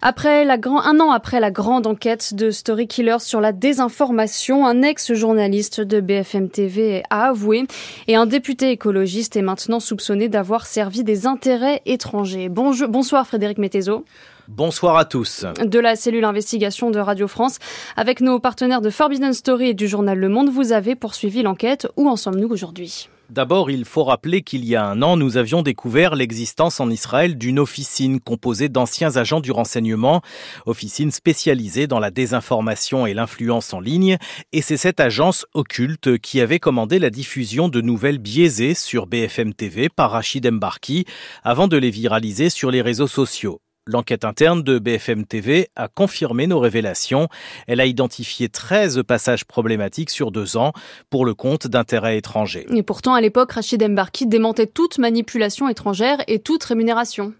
Après 0.00 0.44
la 0.44 0.58
grand, 0.58 0.80
un 0.82 1.00
an 1.00 1.10
après 1.10 1.40
la 1.40 1.50
grande 1.50 1.86
enquête 1.86 2.34
de 2.34 2.50
Story 2.50 2.86
Killers 2.86 3.18
sur 3.18 3.40
la 3.40 3.52
désinformation, 3.52 4.66
un 4.66 4.82
ex-journaliste 4.82 5.80
de 5.80 6.00
BFM 6.00 6.48
TV 6.50 7.02
a 7.10 7.28
avoué 7.28 7.66
et 8.06 8.14
un 8.14 8.26
député 8.26 8.70
écologiste 8.70 9.36
est 9.36 9.42
maintenant 9.42 9.80
soupçonné 9.80 10.28
d'avoir 10.28 10.66
servi 10.66 11.02
des 11.02 11.26
intérêts 11.26 11.82
étrangers. 11.84 12.48
Bonjour, 12.48 12.88
bonsoir 12.88 13.26
Frédéric 13.26 13.58
Mettezo. 13.58 14.04
Bonsoir 14.48 14.96
à 14.96 15.04
tous. 15.04 15.44
De 15.62 15.78
la 15.78 15.94
cellule 15.94 16.24
investigation 16.24 16.90
de 16.90 16.98
Radio 16.98 17.28
France, 17.28 17.58
avec 17.96 18.22
nos 18.22 18.38
partenaires 18.38 18.80
de 18.80 18.88
Forbidden 18.88 19.34
Story 19.34 19.68
et 19.68 19.74
du 19.74 19.86
journal 19.88 20.18
Le 20.18 20.28
Monde, 20.30 20.48
vous 20.48 20.72
avez 20.72 20.94
poursuivi 20.94 21.42
l'enquête. 21.42 21.86
Où 21.96 22.08
en 22.08 22.16
sommes-nous 22.16 22.48
aujourd'hui? 22.48 23.08
D'abord, 23.30 23.70
il 23.70 23.84
faut 23.84 24.04
rappeler 24.04 24.40
qu'il 24.40 24.64
y 24.64 24.74
a 24.74 24.86
un 24.86 25.02
an, 25.02 25.18
nous 25.18 25.36
avions 25.36 25.60
découvert 25.60 26.14
l'existence 26.14 26.80
en 26.80 26.88
Israël 26.88 27.36
d'une 27.36 27.58
officine 27.58 28.20
composée 28.20 28.70
d'anciens 28.70 29.18
agents 29.18 29.40
du 29.40 29.52
renseignement, 29.52 30.22
officine 30.64 31.10
spécialisée 31.10 31.86
dans 31.86 31.98
la 31.98 32.10
désinformation 32.10 33.06
et 33.06 33.12
l'influence 33.12 33.74
en 33.74 33.80
ligne, 33.80 34.16
et 34.52 34.62
c'est 34.62 34.78
cette 34.78 34.98
agence 34.98 35.44
occulte 35.52 36.16
qui 36.16 36.40
avait 36.40 36.58
commandé 36.58 36.98
la 36.98 37.10
diffusion 37.10 37.68
de 37.68 37.82
nouvelles 37.82 38.18
biaisées 38.18 38.72
sur 38.72 39.06
BFM 39.06 39.52
TV 39.52 39.90
par 39.90 40.12
Rachid 40.12 40.50
Mbarki 40.50 41.04
avant 41.44 41.68
de 41.68 41.76
les 41.76 41.90
viraliser 41.90 42.48
sur 42.48 42.70
les 42.70 42.80
réseaux 42.80 43.08
sociaux. 43.08 43.60
L'enquête 43.88 44.26
interne 44.26 44.62
de 44.62 44.78
BFM 44.78 45.24
TV 45.24 45.70
a 45.74 45.88
confirmé 45.88 46.46
nos 46.46 46.60
révélations. 46.60 47.28
Elle 47.66 47.80
a 47.80 47.86
identifié 47.86 48.50
13 48.50 49.02
passages 49.08 49.46
problématiques 49.46 50.10
sur 50.10 50.30
deux 50.30 50.58
ans 50.58 50.74
pour 51.08 51.24
le 51.24 51.32
compte 51.32 51.66
d'intérêts 51.66 52.18
étrangers. 52.18 52.66
Et 52.74 52.82
pourtant, 52.82 53.14
à 53.14 53.22
l'époque, 53.22 53.52
Rachid 53.52 53.82
Mbarki 53.82 54.26
démentait 54.26 54.66
toute 54.66 54.98
manipulation 54.98 55.70
étrangère 55.70 56.18
et 56.26 56.38
toute 56.38 56.62
rémunération. 56.64 57.32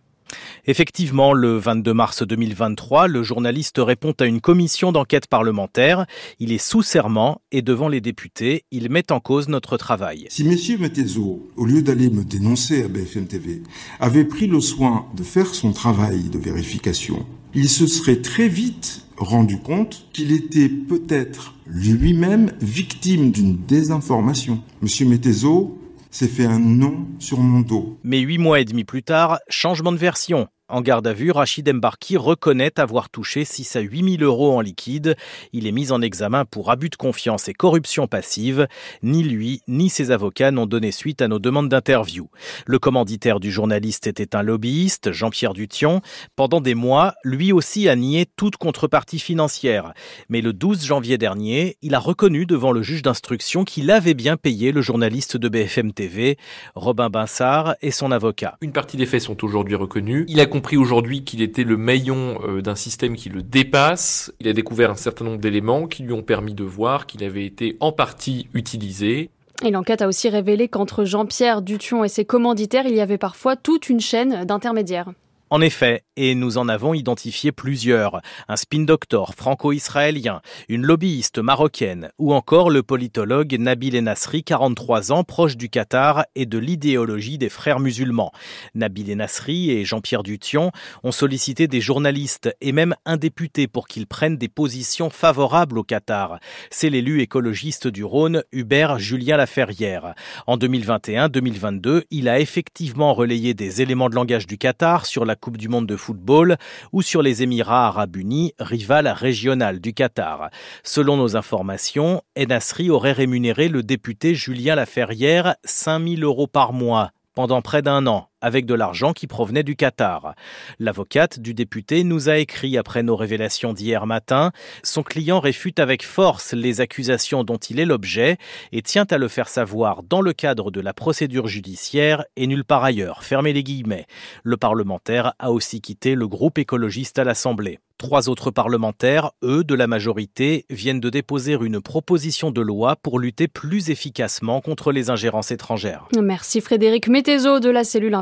Effectivement, 0.66 1.32
le 1.32 1.56
22 1.56 1.94
mars 1.94 2.22
2023, 2.22 3.08
le 3.08 3.22
journaliste 3.22 3.76
répond 3.78 4.12
à 4.20 4.26
une 4.26 4.40
commission 4.40 4.92
d'enquête 4.92 5.26
parlementaire. 5.26 6.06
Il 6.38 6.52
est 6.52 6.58
sous 6.58 6.82
serment 6.82 7.40
et 7.52 7.62
devant 7.62 7.88
les 7.88 8.00
députés, 8.00 8.64
il 8.70 8.90
met 8.90 9.10
en 9.12 9.20
cause 9.20 9.48
notre 9.48 9.76
travail. 9.76 10.26
Si 10.30 10.42
M. 10.42 10.80
Mettezo, 10.80 11.48
au 11.56 11.64
lieu 11.64 11.82
d'aller 11.82 12.10
me 12.10 12.24
dénoncer 12.24 12.82
à 12.82 12.88
BFM 12.88 13.26
TV, 13.26 13.62
avait 14.00 14.24
pris 14.24 14.46
le 14.46 14.60
soin 14.60 15.06
de 15.16 15.22
faire 15.22 15.54
son 15.54 15.72
travail 15.72 16.24
de 16.24 16.38
vérification, 16.38 17.24
il 17.54 17.68
se 17.68 17.86
serait 17.86 18.20
très 18.20 18.48
vite 18.48 19.06
rendu 19.16 19.58
compte 19.58 20.06
qu'il 20.12 20.32
était 20.32 20.68
peut-être 20.68 21.54
lui-même 21.66 22.52
victime 22.60 23.30
d'une 23.30 23.56
désinformation. 23.56 24.62
M. 24.82 25.08
Mettezo 25.08 25.76
s'est 26.10 26.28
fait 26.28 26.46
un 26.46 26.58
nom 26.58 27.06
sur 27.18 27.38
mon 27.38 27.60
dos. 27.60 27.98
Mais 28.02 28.20
huit 28.20 28.38
mois 28.38 28.60
et 28.60 28.64
demi 28.64 28.84
plus 28.84 29.02
tard, 29.02 29.38
changement 29.48 29.92
de 29.92 29.98
version. 29.98 30.48
En 30.70 30.82
garde 30.82 31.06
à 31.06 31.14
vue, 31.14 31.30
Rachid 31.30 31.72
Mbarki 31.72 32.18
reconnaît 32.18 32.78
avoir 32.78 33.08
touché 33.08 33.46
6 33.46 33.76
à 33.76 33.80
8 33.80 34.18
000 34.18 34.22
euros 34.22 34.54
en 34.54 34.60
liquide. 34.60 35.16
Il 35.54 35.66
est 35.66 35.72
mis 35.72 35.92
en 35.92 36.02
examen 36.02 36.44
pour 36.44 36.70
abus 36.70 36.90
de 36.90 36.96
confiance 36.96 37.48
et 37.48 37.54
corruption 37.54 38.06
passive. 38.06 38.68
Ni 39.02 39.22
lui, 39.22 39.62
ni 39.66 39.88
ses 39.88 40.10
avocats 40.10 40.50
n'ont 40.50 40.66
donné 40.66 40.92
suite 40.92 41.22
à 41.22 41.28
nos 41.28 41.38
demandes 41.38 41.70
d'interview. 41.70 42.28
Le 42.66 42.78
commanditaire 42.78 43.40
du 43.40 43.50
journaliste 43.50 44.06
était 44.06 44.36
un 44.36 44.42
lobbyiste, 44.42 45.10
Jean-Pierre 45.10 45.54
Dution. 45.54 46.02
Pendant 46.36 46.60
des 46.60 46.74
mois, 46.74 47.14
lui 47.24 47.50
aussi 47.50 47.88
a 47.88 47.96
nié 47.96 48.26
toute 48.36 48.58
contrepartie 48.58 49.20
financière. 49.20 49.94
Mais 50.28 50.42
le 50.42 50.52
12 50.52 50.84
janvier 50.84 51.16
dernier, 51.16 51.78
il 51.80 51.94
a 51.94 51.98
reconnu 51.98 52.44
devant 52.44 52.72
le 52.72 52.82
juge 52.82 53.00
d'instruction 53.00 53.64
qu'il 53.64 53.90
avait 53.90 54.12
bien 54.12 54.36
payé 54.36 54.70
le 54.72 54.82
journaliste 54.82 55.38
de 55.38 55.48
BFM 55.48 55.94
TV, 55.94 56.36
Robin 56.74 57.08
Binsard, 57.08 57.74
et 57.80 57.90
son 57.90 58.12
avocat. 58.12 58.58
Une 58.60 58.72
partie 58.72 58.98
des 58.98 59.06
faits 59.06 59.22
sont 59.22 59.42
aujourd'hui 59.46 59.74
reconnus. 59.74 60.26
Il 60.28 60.40
a 60.40 60.46
compris 60.58 60.76
aujourd'hui 60.76 61.22
qu'il 61.22 61.40
était 61.40 61.62
le 61.62 61.76
maillon 61.76 62.40
euh, 62.42 62.62
d'un 62.62 62.74
système 62.74 63.14
qui 63.14 63.28
le 63.28 63.44
dépasse. 63.44 64.32
Il 64.40 64.48
a 64.48 64.52
découvert 64.52 64.90
un 64.90 64.96
certain 64.96 65.24
nombre 65.24 65.38
d'éléments 65.38 65.86
qui 65.86 66.02
lui 66.02 66.12
ont 66.12 66.24
permis 66.24 66.52
de 66.52 66.64
voir 66.64 67.06
qu'il 67.06 67.22
avait 67.22 67.44
été 67.44 67.76
en 67.78 67.92
partie 67.92 68.48
utilisé. 68.54 69.30
Et 69.62 69.70
l'enquête 69.70 70.02
a 70.02 70.08
aussi 70.08 70.28
révélé 70.28 70.66
qu'entre 70.66 71.04
Jean-Pierre 71.04 71.62
Dution 71.62 72.02
et 72.02 72.08
ses 72.08 72.24
commanditaires, 72.24 72.88
il 72.88 72.96
y 72.96 73.00
avait 73.00 73.18
parfois 73.18 73.54
toute 73.54 73.88
une 73.88 74.00
chaîne 74.00 74.44
d'intermédiaires. 74.46 75.12
En 75.50 75.62
effet, 75.62 76.04
et 76.16 76.34
nous 76.34 76.58
en 76.58 76.68
avons 76.68 76.92
identifié 76.92 77.52
plusieurs, 77.52 78.20
un 78.48 78.56
spin 78.56 78.82
doctor 78.82 79.34
franco-israélien, 79.34 80.42
une 80.68 80.84
lobbyiste 80.84 81.38
marocaine 81.38 82.10
ou 82.18 82.34
encore 82.34 82.68
le 82.68 82.82
politologue 82.82 83.56
Nabil 83.58 83.96
Enasri, 83.96 84.44
43 84.44 85.12
ans, 85.12 85.24
proche 85.24 85.56
du 85.56 85.70
Qatar 85.70 86.26
et 86.34 86.44
de 86.44 86.58
l'idéologie 86.58 87.38
des 87.38 87.48
frères 87.48 87.80
musulmans. 87.80 88.32
Nabil 88.74 89.10
Enasri 89.12 89.70
et 89.70 89.86
Jean-Pierre 89.86 90.22
Dution 90.22 90.70
ont 91.02 91.12
sollicité 91.12 91.66
des 91.66 91.80
journalistes 91.80 92.54
et 92.60 92.72
même 92.72 92.94
un 93.06 93.16
député 93.16 93.68
pour 93.68 93.88
qu'ils 93.88 94.06
prennent 94.06 94.36
des 94.36 94.48
positions 94.48 95.08
favorables 95.08 95.78
au 95.78 95.84
Qatar. 95.84 96.40
C'est 96.70 96.90
l'élu 96.90 97.22
écologiste 97.22 97.88
du 97.88 98.04
Rhône, 98.04 98.42
Hubert 98.52 98.98
Julien 98.98 99.38
Laferrière. 99.38 100.14
En 100.46 100.58
2021-2022, 100.58 102.02
il 102.10 102.28
a 102.28 102.38
effectivement 102.38 103.14
relayé 103.14 103.54
des 103.54 103.80
éléments 103.80 104.10
de 104.10 104.14
langage 104.14 104.46
du 104.46 104.58
Qatar 104.58 105.06
sur 105.06 105.24
la 105.24 105.36
Coupe 105.40 105.56
du 105.56 105.68
Monde 105.68 105.86
de 105.86 105.96
football 105.96 106.56
ou 106.92 107.02
sur 107.02 107.22
les 107.22 107.42
Émirats 107.42 107.86
arabes 107.86 108.16
unis, 108.16 108.52
rival 108.58 109.08
régional 109.08 109.80
du 109.80 109.94
Qatar. 109.94 110.50
Selon 110.82 111.16
nos 111.16 111.36
informations, 111.36 112.22
Enasri 112.38 112.90
aurait 112.90 113.12
rémunéré 113.12 113.68
le 113.68 113.82
député 113.82 114.34
Julien 114.34 114.74
Laferrière 114.74 115.56
5000 115.64 116.24
euros 116.24 116.46
par 116.46 116.72
mois 116.72 117.10
pendant 117.38 117.62
près 117.62 117.82
d'un 117.82 118.08
an, 118.08 118.30
avec 118.40 118.66
de 118.66 118.74
l'argent 118.74 119.12
qui 119.12 119.26
provenait 119.26 119.62
du 119.62 119.76
Qatar. 119.76 120.34
L'avocate 120.78 121.40
du 121.40 121.54
député 121.54 122.04
nous 122.04 122.28
a 122.28 122.38
écrit 122.38 122.76
après 122.76 123.02
nos 123.02 123.16
révélations 123.16 123.72
d'hier 123.72 124.06
matin. 124.06 124.52
Son 124.82 125.02
client 125.02 125.40
réfute 125.40 125.78
avec 125.78 126.04
force 126.04 126.52
les 126.52 126.80
accusations 126.80 127.44
dont 127.44 127.56
il 127.56 127.80
est 127.80 127.84
l'objet 127.84 128.36
et 128.72 128.82
tient 128.82 129.06
à 129.10 129.18
le 129.18 129.28
faire 129.28 129.48
savoir 129.48 130.02
dans 130.02 130.20
le 130.20 130.32
cadre 130.32 130.70
de 130.70 130.80
la 130.80 130.94
procédure 130.94 131.48
judiciaire 131.48 132.24
et 132.36 132.46
nulle 132.46 132.64
part 132.64 132.84
ailleurs. 132.84 133.24
Fermez 133.24 133.52
les 133.52 133.62
guillemets. 133.62 134.06
Le 134.42 134.56
parlementaire 134.56 135.34
a 135.38 135.50
aussi 135.50 135.80
quitté 135.80 136.14
le 136.14 136.28
groupe 136.28 136.58
écologiste 136.58 137.18
à 137.18 137.24
l'Assemblée. 137.24 137.78
Trois 137.98 138.28
autres 138.28 138.52
parlementaires, 138.52 139.32
eux, 139.42 139.64
de 139.64 139.74
la 139.74 139.88
majorité, 139.88 140.66
viennent 140.70 141.00
de 141.00 141.10
déposer 141.10 141.54
une 141.60 141.80
proposition 141.80 142.52
de 142.52 142.60
loi 142.60 142.94
pour 142.94 143.18
lutter 143.18 143.48
plus 143.48 143.90
efficacement 143.90 144.60
contre 144.60 144.92
les 144.92 145.10
ingérences 145.10 145.50
étrangères. 145.50 146.06
Merci 146.16 146.60
Frédéric 146.60 147.08
de 147.08 147.70
la 147.70 147.82
cellule 147.82 148.14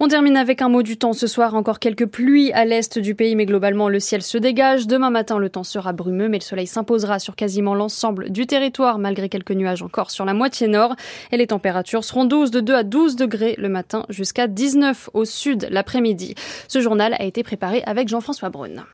On 0.00 0.08
termine 0.08 0.36
avec 0.36 0.62
un 0.62 0.68
mot 0.68 0.82
du 0.82 0.96
temps 0.96 1.12
ce 1.12 1.26
soir. 1.26 1.54
Encore 1.54 1.78
quelques 1.78 2.06
pluies 2.06 2.52
à 2.52 2.64
l'est 2.64 2.98
du 2.98 3.14
pays, 3.14 3.36
mais 3.36 3.46
globalement 3.46 3.88
le 3.88 4.00
ciel 4.00 4.22
se 4.22 4.38
dégage. 4.38 4.86
Demain 4.86 5.10
matin, 5.10 5.38
le 5.38 5.48
temps 5.48 5.64
sera 5.64 5.92
brumeux, 5.92 6.28
mais 6.28 6.38
le 6.38 6.42
soleil 6.42 6.66
s'imposera 6.66 7.18
sur 7.18 7.36
quasiment 7.36 7.74
l'ensemble 7.74 8.30
du 8.30 8.46
territoire, 8.46 8.98
malgré 8.98 9.28
quelques 9.28 9.52
nuages 9.52 9.82
encore 9.82 10.10
sur 10.10 10.24
la 10.24 10.34
moitié 10.34 10.66
nord. 10.66 10.96
Et 11.30 11.36
les 11.36 11.46
températures 11.46 12.04
seront 12.04 12.24
12 12.24 12.50
de 12.50 12.60
2 12.60 12.74
à 12.74 12.82
12 12.82 13.16
degrés 13.16 13.54
le 13.58 13.68
matin 13.68 14.04
jusqu'à 14.08 14.46
19 14.46 15.10
au 15.14 15.24
sud 15.24 15.68
l'après-midi. 15.70 16.34
Ce 16.68 16.80
journal 16.80 17.14
a 17.18 17.24
été 17.24 17.42
préparé 17.42 17.82
avec 17.86 18.08
Jean-François 18.08 18.50
Brune. 18.50 18.82